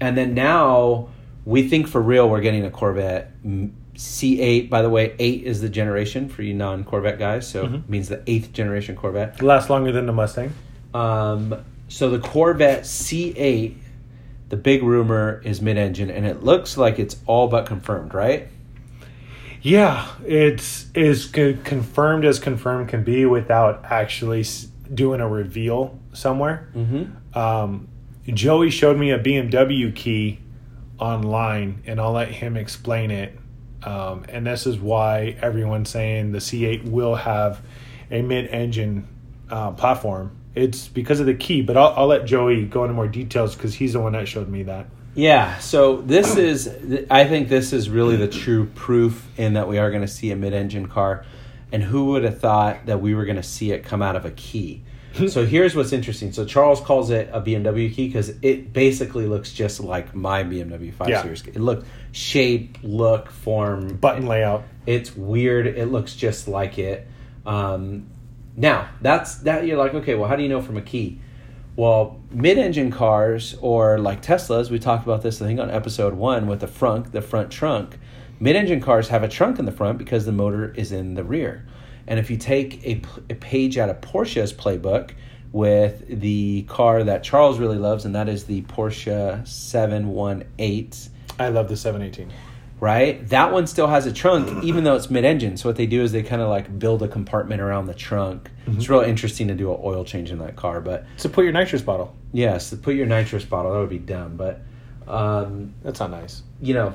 [0.00, 1.08] and then now
[1.46, 4.68] we think for real we're getting a Corvette mm, C8.
[4.68, 8.10] By the way, eight is the generation for you non Corvette guys, so it means
[8.10, 9.40] the eighth generation Corvette.
[9.40, 10.52] Lasts longer than the Mustang.
[10.92, 13.76] Um, so the Corvette C8,
[14.48, 18.48] the big rumor is mid-engine, and it looks like it's all but confirmed, right?
[19.62, 24.44] Yeah, it's as confirmed as confirmed can be without actually
[24.92, 26.68] doing a reveal somewhere.
[26.74, 27.38] Mm-hmm.
[27.38, 27.88] Um,
[28.26, 30.40] Joey showed me a BMW key
[30.98, 33.38] online, and I'll let him explain it.
[33.82, 37.60] Um, and this is why everyone's saying the C8 will have
[38.10, 39.06] a mid-engine
[39.50, 40.36] uh, platform.
[40.54, 43.74] It's because of the key, but I'll, I'll let Joey go into more details because
[43.74, 44.86] he's the one that showed me that.
[45.14, 46.68] Yeah, so this is,
[47.10, 50.30] I think this is really the true proof in that we are going to see
[50.30, 51.24] a mid engine car.
[51.72, 54.24] And who would have thought that we were going to see it come out of
[54.24, 54.82] a key?
[55.28, 56.32] so here's what's interesting.
[56.32, 60.92] So Charles calls it a BMW key because it basically looks just like my BMW
[60.92, 61.22] 5 Yeah.
[61.22, 61.46] Series.
[61.46, 63.96] It looks shape, look, form.
[63.96, 64.64] Button layout.
[64.86, 65.66] It's weird.
[65.66, 67.06] It looks just like it.
[67.44, 68.06] Um,
[68.56, 71.20] now that's that you're like, okay, well, how do you know from a key?
[71.76, 76.46] Well, mid-engine cars or like Teslas, we talked about this I think on episode one
[76.46, 77.98] with the front, the front trunk.
[78.40, 81.66] Mid-engine cars have a trunk in the front because the motor is in the rear.
[82.08, 85.10] And if you take a page out of Porsche's playbook
[85.52, 90.90] with the car that Charles really loves, and that is the Porsche 718
[91.38, 92.32] I love the 718.
[92.80, 93.26] right?
[93.28, 95.56] That one still has a trunk, even though it's mid-engine.
[95.56, 98.50] So what they do is they kind of like build a compartment around the trunk.
[98.66, 101.52] It's real interesting to do an oil change in that car, but So put your
[101.52, 102.14] nitrous bottle.
[102.32, 104.36] yes, to put your nitrous bottle that would be dumb.
[104.36, 104.60] But
[105.06, 106.42] um, That's not nice.
[106.60, 106.94] you know,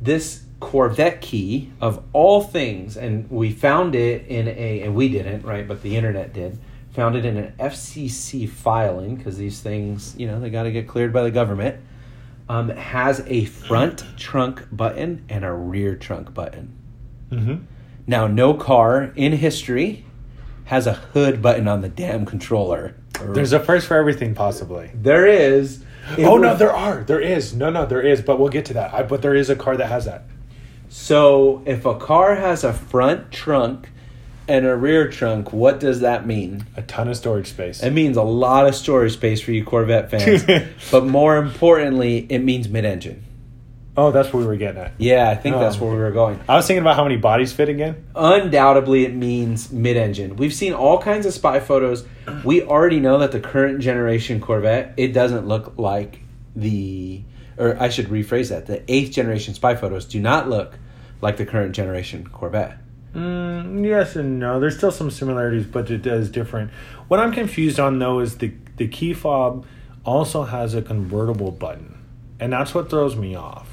[0.00, 5.42] this Corvette key of all things, and we found it in a, and we didn't,
[5.44, 5.66] right?
[5.66, 6.58] But the internet did.
[6.92, 10.86] Found it in an FCC filing because these things, you know, they got to get
[10.88, 11.80] cleared by the government.
[12.48, 16.76] Um, has a front trunk button and a rear trunk button.
[17.30, 17.64] Mm-hmm.
[18.08, 20.04] Now, no car in history
[20.64, 22.96] has a hood button on the damn controller.
[23.20, 24.90] There's a first for everything, possibly.
[24.94, 25.84] there is.
[26.18, 27.04] It oh was- no, there are.
[27.04, 27.54] There is.
[27.54, 28.20] No, no, there is.
[28.20, 28.92] But we'll get to that.
[28.92, 30.24] I, but there is a car that has that.
[30.92, 33.90] So, if a car has a front trunk
[34.48, 36.66] and a rear trunk, what does that mean?
[36.76, 37.80] A ton of storage space.
[37.80, 40.44] It means a lot of storage space for you Corvette fans.
[40.90, 43.22] but more importantly, it means mid-engine.
[43.96, 44.92] oh, that's what we were getting at.
[44.98, 45.84] Yeah, I think that's Oh.
[45.84, 46.40] where we were going.
[46.48, 48.04] I was thinking about how many bodies fit again.
[48.16, 50.34] Undoubtedly, it means mid-engine.
[50.36, 52.04] We've seen all kinds of spy photos.
[52.44, 56.18] We already know that the current generation Corvette it doesn't look like
[56.56, 57.22] the,
[57.60, 60.78] or I should rephrase that: the eighth generation spy photos do not look
[61.20, 62.78] like the current generation Corvette.
[63.14, 64.60] Mm, yes and no.
[64.60, 66.70] There's still some similarities, but it is different.
[67.08, 69.66] What I'm confused on though is the the key fob
[70.04, 71.98] also has a convertible button,
[72.38, 73.68] and that's what throws me off.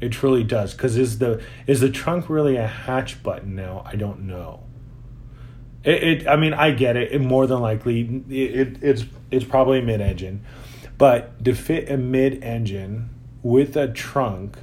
[0.00, 0.72] It truly does.
[0.72, 3.82] Because is the is the trunk really a hatch button now?
[3.86, 4.62] I don't know.
[5.84, 7.12] It, it I mean, I get it.
[7.12, 10.44] it more than likely, it, it it's it's probably mid engine,
[10.98, 13.08] but to fit a mid engine
[13.42, 14.56] with a trunk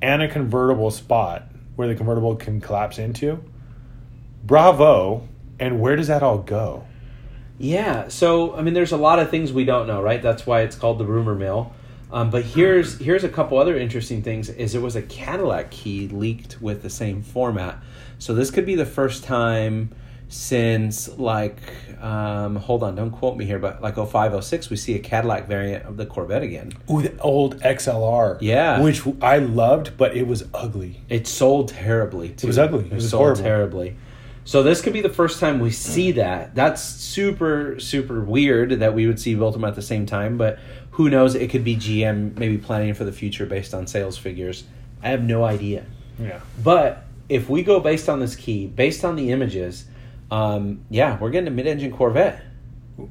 [0.00, 1.44] and a convertible spot
[1.76, 3.42] where the convertible can collapse into,
[4.44, 5.28] bravo.
[5.58, 6.84] And where does that all go?
[7.58, 10.20] Yeah, so I mean, there's a lot of things we don't know, right?
[10.20, 11.72] That's why it's called the rumor mill.
[12.12, 14.48] Um, but here's here's a couple other interesting things.
[14.48, 17.78] Is it was a Cadillac key leaked with the same format,
[18.18, 19.90] so this could be the first time
[20.28, 21.58] since like
[22.04, 25.86] um, hold on, don't quote me here, but like 0506, we see a Cadillac variant
[25.86, 26.70] of the Corvette again.
[26.90, 28.36] Ooh, the old XLR.
[28.42, 28.82] Yeah.
[28.82, 31.00] Which I loved, but it was ugly.
[31.08, 32.28] It sold terribly.
[32.28, 32.46] Too.
[32.46, 32.84] It was ugly.
[32.84, 33.42] It, was sold horrible.
[33.42, 33.96] terribly.
[34.44, 36.54] So this could be the first time we see that.
[36.54, 40.36] That's super super weird that we would see both of them at the same time,
[40.36, 40.58] but
[40.90, 41.34] who knows?
[41.34, 44.64] It could be GM maybe planning for the future based on sales figures.
[45.02, 45.86] I have no idea.
[46.18, 46.40] Yeah.
[46.62, 49.86] But if we go based on this key, based on the images,
[50.34, 52.42] um, yeah, we're getting a mid-engine Corvette.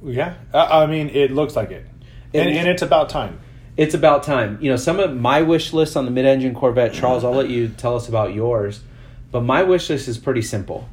[0.03, 0.35] Yeah.
[0.53, 1.85] I, I mean, it looks like it.
[2.33, 3.39] And, It- and it's about time.
[3.75, 4.57] It's about time.
[4.61, 7.23] You know, some of my wish list on the mid-engine Corvette, Charles.
[7.23, 8.81] I'll let you tell us about yours,
[9.31, 10.87] but my wish list is pretty simple.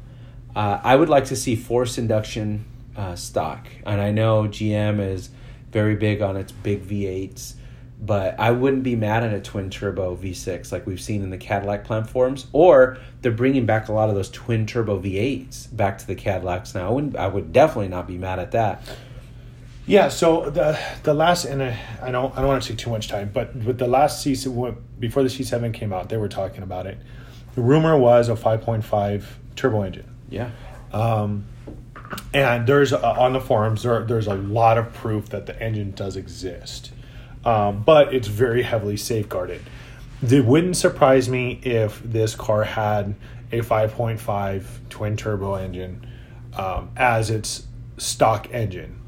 [0.55, 2.65] Uh, I would like to see forced induction
[2.97, 5.29] uh, stock, and I know GM is
[5.71, 7.53] very big on its big V8s,
[8.01, 11.37] but I wouldn't be mad at a twin turbo V6 like we've seen in the
[11.37, 16.07] Cadillac platforms, or they're bringing back a lot of those twin turbo V8s back to
[16.07, 16.87] the Cadillacs now.
[16.87, 18.83] I, wouldn't, I would definitely not be mad at that.
[19.87, 22.91] Yeah, so the the last and I, I don't I don't want to take too
[22.91, 24.35] much time, but with the last C
[24.99, 26.97] before the C seven came out, they were talking about it.
[27.55, 30.09] The rumor was a five point five turbo engine.
[30.29, 30.51] Yeah.
[30.93, 31.45] Um,
[32.33, 35.91] and there's uh, on the forums there there's a lot of proof that the engine
[35.91, 36.91] does exist,
[37.45, 39.61] um, but it's very heavily safeguarded.
[40.21, 43.15] It wouldn't surprise me if this car had
[43.51, 46.07] a 5.5 twin turbo engine
[46.55, 47.67] um, as its
[47.97, 48.99] stock engine.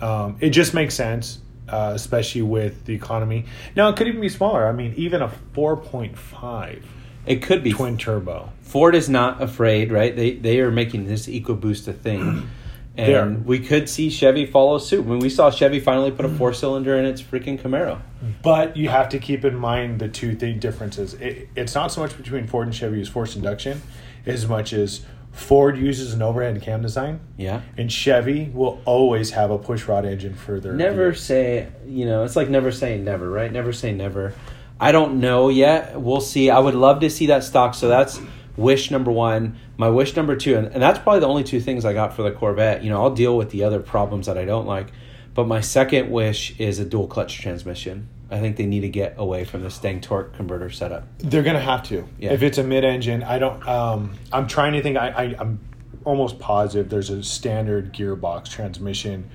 [0.00, 3.46] Um, it just makes sense, uh, especially with the economy.
[3.76, 4.66] Now it could even be smaller.
[4.66, 6.82] I mean, even a 4.5
[7.26, 8.52] It could be twin turbo.
[8.62, 10.14] Ford is not afraid, right?
[10.14, 12.48] They they are making this EcoBoost a thing.
[12.96, 15.06] And we could see Chevy follow suit.
[15.06, 16.36] When we saw Chevy finally put a mm.
[16.36, 18.00] four cylinder in its freaking Camaro.
[18.42, 21.14] But you have to keep in mind the two thing differences.
[21.14, 23.80] It, it's not so much between Ford and Chevy as forced induction,
[24.26, 27.62] as much as Ford uses an overhead cam design, Yeah.
[27.78, 30.74] and Chevy will always have a push rod engine for their.
[30.74, 31.16] Never V8.
[31.16, 33.50] say, you know, it's like never saying never, right?
[33.50, 34.34] Never say never.
[34.78, 35.98] I don't know yet.
[36.00, 36.50] We'll see.
[36.50, 37.74] I would love to see that stock.
[37.74, 38.20] So that's
[38.56, 39.58] wish number one.
[39.76, 42.22] My wish number two, and, and that's probably the only two things I got for
[42.22, 42.82] the Corvette.
[42.82, 44.92] You know, I'll deal with the other problems that I don't like.
[45.34, 48.08] But my second wish is a dual clutch transmission.
[48.30, 51.06] I think they need to get away from this dang torque converter setup.
[51.18, 52.06] They're gonna have to.
[52.18, 52.32] Yeah.
[52.32, 53.66] If it's a mid-engine, I don't.
[53.68, 54.96] Um, I'm trying to think.
[54.96, 55.60] I, I I'm
[56.04, 59.30] almost positive there's a standard gearbox transmission.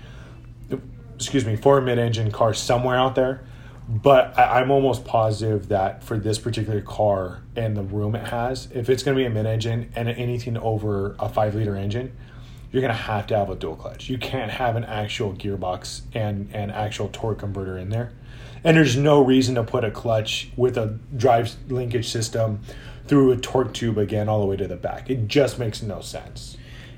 [1.16, 3.42] Excuse me, for a mid-engine car somewhere out there.
[3.88, 8.68] But I, I'm almost positive that for this particular car and the room it has,
[8.74, 12.16] if it's going to be a mid-engine and anything over a five-liter engine,
[12.72, 14.10] you're going to have to have a dual clutch.
[14.10, 18.12] You can't have an actual gearbox and an actual torque converter in there.
[18.64, 22.60] And there's no reason to put a clutch with a drive linkage system
[23.08, 25.10] through a torque tube again all the way to the back.
[25.10, 26.57] It just makes no sense.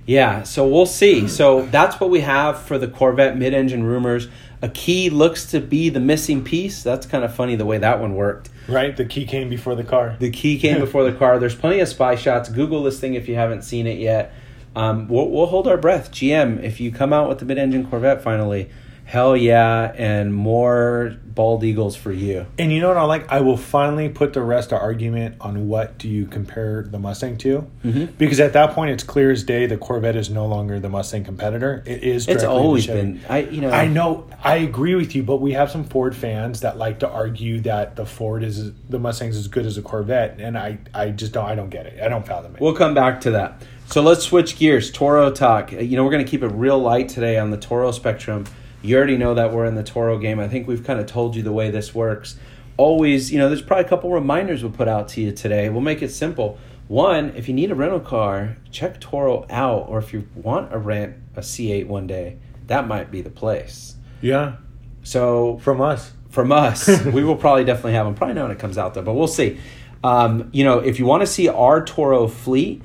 [0.10, 1.28] Yeah, so we'll see.
[1.28, 4.28] So that's what we have for the Corvette mid engine rumors.
[4.60, 6.82] A key looks to be the missing piece.
[6.82, 8.49] That's kind of funny the way that one worked.
[8.68, 8.97] Right?
[8.97, 10.16] The key came before the car.
[10.18, 11.38] The key came before the car.
[11.38, 12.49] There's plenty of spy shots.
[12.49, 14.34] Google this thing if you haven't seen it yet.
[14.76, 16.12] Um, we'll, we'll hold our breath.
[16.12, 18.68] GM, if you come out with the mid engine Corvette finally,
[19.10, 22.45] hell yeah, and more bald eagles for you.
[22.60, 23.32] And you know what I like?
[23.32, 27.36] I will finally put the rest of argument on what do you compare the Mustang
[27.39, 28.14] to, Mm-hmm.
[28.20, 31.24] because at that point it's clear as day the Corvette is no longer the Mustang
[31.24, 31.82] competitor.
[31.88, 32.28] It is.
[32.28, 33.20] It's always been.
[33.28, 33.72] I you know.
[33.72, 34.28] I know.
[34.43, 37.95] I agree with you, but we have some Ford fans that like to argue that
[37.95, 41.45] the Ford is the Mustang's as good as a Corvette, and I, I just don't.
[41.45, 41.99] I don't get it.
[41.99, 42.62] I don't fathom it.
[42.62, 43.64] We'll come back to that.
[43.88, 44.91] So let's switch gears.
[44.91, 45.72] Turo talk.
[45.72, 48.45] You know, we're going to keep it real light today on the Turo spectrum.
[48.82, 50.39] You already know that we're in the Turo game.
[50.39, 52.38] I think we've kind of told you the way this works.
[52.77, 55.69] Always, you know, there's probably a couple reminders we'll put out to you today.
[55.69, 56.57] We'll make it simple.
[56.88, 59.88] One, if you need a rental car, check Turo out.
[59.89, 63.95] Or if you want to rent a C8 one day, that might be the place.
[64.21, 64.55] yeah,
[65.03, 66.13] So from us.
[66.30, 66.88] from us.
[67.05, 68.15] we will probably definitely have them.
[68.15, 69.59] Probably not when it comes out though, but we'll see.
[70.03, 72.82] Um, you know, if you want to see our Turo fleet,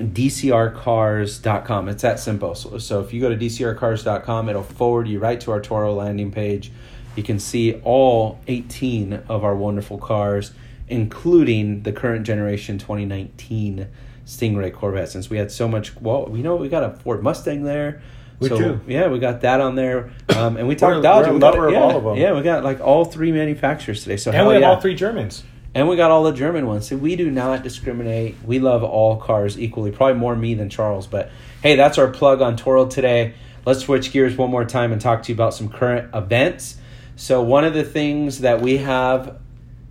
[0.00, 1.88] DCRcars.com.
[1.88, 2.54] It's that simple.
[2.54, 6.32] So, so if you go to DCRcars.com, it'll forward you right to our Turo landing
[6.32, 6.72] page.
[7.16, 10.52] You can see all 18 of our wonderful cars,
[10.88, 13.88] including the current generation 2019
[14.24, 15.10] Stingray Corvette.
[15.10, 18.00] Since we had so much, well, we know we got a Ford Mustang there.
[18.38, 18.80] We so, do.
[18.86, 20.12] Yeah, we got that on there.
[20.34, 21.30] Um, and we talked Dodge.
[21.30, 22.16] we got, yeah, all of them.
[22.16, 24.16] Yeah, we got like all three manufacturers today.
[24.16, 24.70] So And we have yeah.
[24.70, 25.42] all three Germans.
[25.74, 26.88] And we got all the German ones.
[26.88, 28.36] So we do not discriminate.
[28.44, 29.92] We love all cars equally.
[29.92, 31.06] Probably more me than Charles.
[31.06, 31.30] But
[31.62, 33.34] hey, that's our plug on Turo today.
[33.64, 36.76] Let's switch gears one more time and talk to you about some current events.
[37.14, 39.38] So one of the things that we have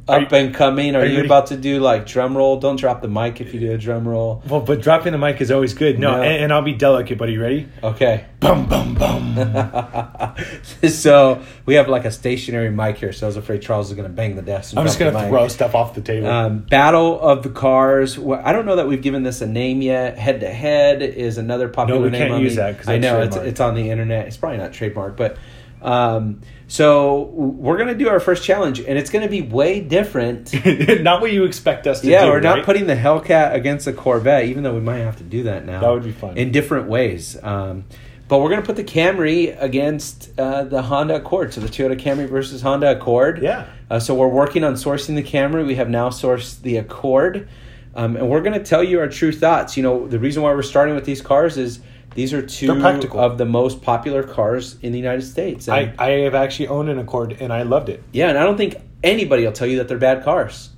[0.10, 2.60] up you- and coming, are, are you you about to do like drum roll?
[2.60, 4.42] Don't drop the mic if you do a drum roll.
[4.48, 6.00] Well, but dropping the mic is always good.
[6.00, 6.22] No, No.
[6.24, 7.38] And, and I'll be delicate, buddy.
[7.38, 7.68] Ready?
[7.84, 8.26] Okay.
[8.40, 9.36] Bum, bum, bum.
[10.90, 13.12] so we have like a stationary mic here.
[13.12, 14.72] So I was afraid Charles is going to bang the desk.
[14.74, 16.28] and I'm just going to throw stuff off the table.
[16.28, 18.18] Um, Battle of the Cars.
[18.18, 20.18] Well, I don't know that we've given this a name yet.
[20.18, 22.28] Head to Head is another popular No, we name.
[22.30, 24.28] can't use the- that 'cause I know it's, it's on the internet.
[24.28, 25.38] It's probably not trademark, but
[25.82, 30.54] um, so we're gonna do our first challenge, and it's gonna be way different.
[31.02, 32.28] not what you expect us to yeah, do.
[32.28, 35.24] Yeah, we're not putting the Hellcat against the Corvette, even though we might have to
[35.24, 35.82] do that now.
[35.82, 36.38] That would be fun.
[36.38, 37.38] in different ways.
[37.42, 37.86] Um,
[38.28, 41.54] but we're gonna put the Camry against uh, the Honda Accord.
[41.54, 43.42] So the Toyota Camry versus Honda Accord.
[43.42, 43.66] Yeah.
[43.90, 45.66] Uh, so we're working on sourcing the Camry.
[45.66, 47.50] We have now sourced the Accord,
[47.96, 49.76] um, and we're going to tell you our true thoughts.
[49.76, 51.80] You know, the reason why we're starting with these cars is
[52.20, 52.72] these are two
[53.18, 55.68] of the most popular cars in the United States.
[55.70, 58.04] And, I, I have actually owned an Accord and I loved it.
[58.12, 60.70] yeah, and I don't think anybody will tell you that they're bad cars.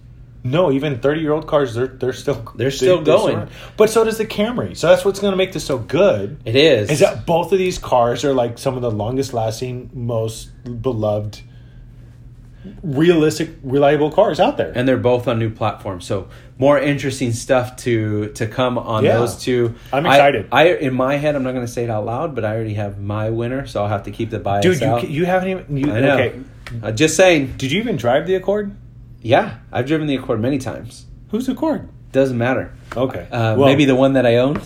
[0.43, 3.35] No, even 30 year old cars, they're they're still They're still going.
[3.37, 3.49] around.
[3.77, 4.75] But so does the Camry.
[4.75, 6.39] So that's what's going to make this so good.
[6.45, 6.89] It is.
[6.91, 10.49] Is that both of these cars are like some of the longest lasting, most
[10.81, 11.41] beloved,
[12.83, 14.71] realistic, reliable cars out there.
[14.75, 16.05] and they're both on new platforms.
[16.05, 19.17] So more interesting stuff to to come on Yeah.
[19.17, 19.75] those two.
[19.91, 20.47] I'm excited.
[20.51, 22.75] I, in my head, I'm not going to say it out loud, but I already
[22.75, 25.09] have my winner, so I'll have to keep the bias Dude, you, out.
[25.09, 25.77] you haven't even.
[25.77, 26.13] You, I know.
[26.17, 26.39] Okay.
[26.83, 27.55] Uh, just saying.
[27.57, 28.75] Did you even drive the Accord?
[29.21, 31.05] Yeah, I've driven the Accord many times.
[31.29, 31.89] Who's Accord?
[32.11, 32.73] Doesn't matter.
[32.95, 33.27] Okay.
[33.31, 34.61] Uh, Well, maybe the one that I owned.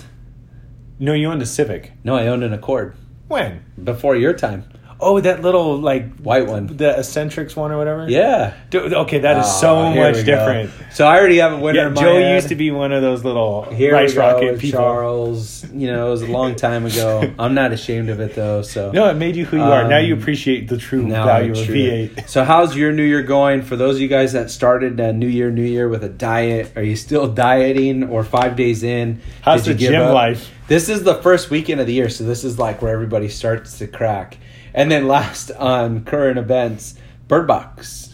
[1.00, 1.92] No, you owned a Civic.
[2.04, 2.96] No, I owned an Accord
[3.28, 3.66] When?
[3.84, 4.64] before your time.
[5.08, 6.66] Oh, that little like White one.
[6.66, 8.10] the Eccentrics one or whatever.
[8.10, 8.56] Yeah.
[8.72, 10.72] Dude, okay, that is Oh, so much different.
[10.94, 11.80] So I already have a winner.
[11.82, 12.34] Yeah, in my Joe head.
[12.36, 14.80] used to be one of those little Here rice we go rocket with people.
[14.80, 15.64] Charles.
[15.72, 17.34] You know, it was a long time ago.
[17.40, 18.62] I'm not ashamed of it though.
[18.64, 19.88] So No, it made you who you are.
[19.88, 21.76] Now you Um, appreciate the true Now value of true.
[21.76, 22.28] V8.
[22.28, 23.62] So how's your New Year going?
[23.62, 26.72] For those of you guys that started uh, New Year, New Year with a diet,
[26.76, 29.22] are you still dieting or five days in?
[29.44, 30.14] How's the gym up?
[30.14, 30.50] life?
[30.68, 33.78] This is the first weekend of the year, so this is like where everybody starts
[33.78, 34.38] to crack.
[34.76, 36.96] And then last on current events,
[37.28, 38.14] Bird Box.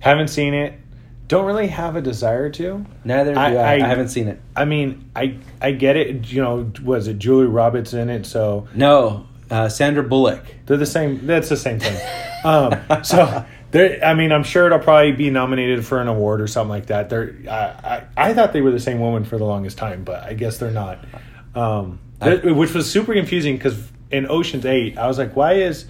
[0.00, 0.74] Haven't seen it.
[1.28, 2.86] Don't really have a desire to.
[3.04, 3.52] Neither do I.
[3.52, 4.40] I- I, I- haven't seen it.
[4.56, 6.32] I mean, I I get it.
[6.32, 8.24] You know, was it Julie Roberts in it?
[8.24, 10.42] So No, uh, Sandra Bullock.
[10.66, 11.26] they're the same.
[11.26, 12.00] That's the same thing.
[12.44, 14.02] um, so there.
[14.02, 17.10] I mean, I'm sure it'll probably be nominated for an award or something like that.
[17.10, 17.34] They're.
[17.50, 17.52] I
[18.16, 20.56] I, I thought they were the same woman for the longest time, but I guess
[20.56, 21.04] they're not.
[21.54, 23.76] Um, I- which was super confusing because
[24.10, 25.84] in Ocean's Eight, I was like, why is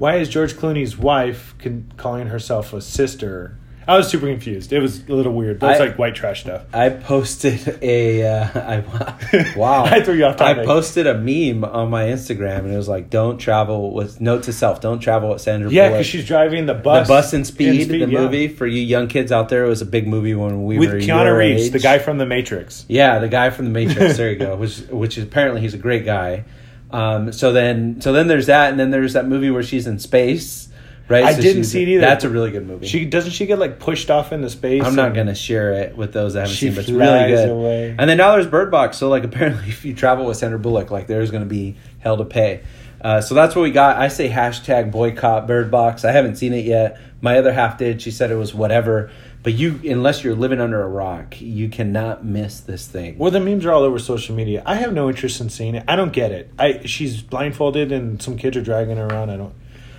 [0.00, 3.56] why is George Clooney's wife con- calling herself a sister?
[3.88, 4.72] I was super confused.
[4.72, 5.58] It was a little weird.
[5.58, 6.62] That's I- like white trash stuff.
[6.72, 9.84] I posted a uh, I, wow.
[9.84, 10.62] I threw you off topic.
[10.62, 14.44] I posted a meme on my Instagram and it was like, "Don't travel with note
[14.44, 14.80] to self.
[14.80, 17.08] Don't travel with Sandra Yeah, Bullock." because she's driving the bus.
[17.08, 17.32] the bus.
[17.32, 18.06] and speed, the yeah.
[18.06, 19.64] movie for you young kids out there.
[19.64, 21.72] It was a big movie when we with were Keanu Reeves, age.
[21.72, 22.84] the guy from The Matrix.
[22.88, 24.16] Yeah, the guy from the Matrix.
[24.16, 24.54] there you go.
[24.60, 26.44] Which which is apparently he's a great guy.
[26.92, 29.98] Um, so then so then there's that, and then there's that movie where she's in
[29.98, 30.68] space.
[31.08, 31.24] Right?
[31.24, 32.00] I So didn't see it either.
[32.02, 32.86] That's a really good movie.
[32.86, 34.84] She doesn't she get like pushed off into space?
[34.84, 37.48] I'm not gonna share it with those I haven't seen, but it's really good.
[37.48, 37.96] away.
[37.98, 38.96] And then now there's Bird Box.
[38.98, 42.24] So like apparently, if you travel with Sandra Bullock, like there's gonna be hell to
[42.24, 42.62] pay.
[43.00, 43.96] Uh, so that's what we got.
[43.96, 46.04] I say hashtag boycott Bird Box.
[46.04, 47.00] I haven't seen it yet.
[47.22, 48.00] My other half did.
[48.02, 49.10] She said it was whatever.
[49.42, 53.16] But you, unless you're living under a rock, you cannot miss this thing.
[53.16, 54.62] Well, the memes are all over social media.
[54.66, 55.84] I have no interest in seeing it.
[55.88, 56.50] I don't get it.
[56.58, 59.30] I she's blindfolded and some kids are dragging her around.
[59.30, 59.54] I don't.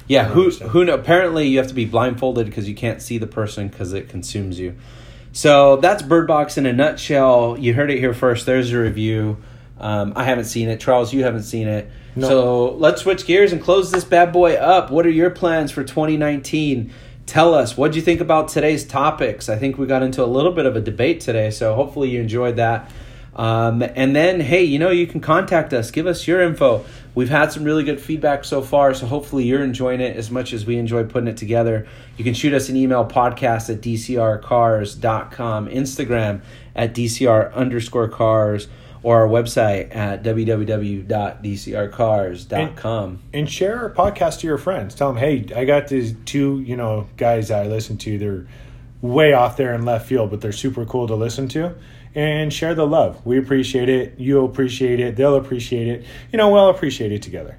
[0.07, 0.71] Yeah, I don't who understand.
[0.71, 3.93] who know, apparently you have to be blindfolded because you can't see the person because
[3.93, 4.75] it consumes you.
[5.33, 7.57] So that's Bird Box in a nutshell.
[7.57, 8.45] You heard it here first.
[8.45, 9.37] There's a review.
[9.79, 10.79] Um, I haven't seen it.
[10.79, 11.89] Charles, you haven't seen it.
[12.15, 12.27] No.
[12.27, 14.91] So let's switch gears and close this bad boy up.
[14.91, 16.93] What are your plans for 2019?
[17.31, 17.77] Tell us.
[17.77, 19.47] What do you think about today's topics?
[19.47, 22.19] I think we got into a little bit of a debate today, so hopefully you
[22.19, 22.91] enjoyed that.
[23.37, 25.91] Um, and then, hey, you know, you can contact us.
[25.91, 26.83] Give us your info.
[27.15, 30.51] We've had some really good feedback so far, so hopefully you're enjoying it as much
[30.51, 31.87] as we enjoy putting it together.
[32.17, 36.41] You can shoot us an email podcast at dcrcars.com, Instagram
[36.75, 38.67] at dcr underscore cars,
[39.03, 43.19] or our website at www.dcrcars.com.
[43.33, 44.95] and share our podcast to your friends.
[44.95, 48.17] Tell them, hey, I got these two, you know, guys that I listen to.
[48.17, 48.47] They're
[49.01, 51.75] way off there in left field, but they're super cool to listen to.
[52.13, 53.25] And share the love.
[53.25, 54.19] We appreciate it.
[54.19, 55.15] You appreciate it.
[55.15, 56.05] They'll appreciate it.
[56.31, 57.57] You know, we'll appreciate it together.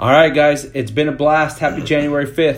[0.00, 1.60] All right, guys, it's been a blast.
[1.60, 2.56] Happy January 5th.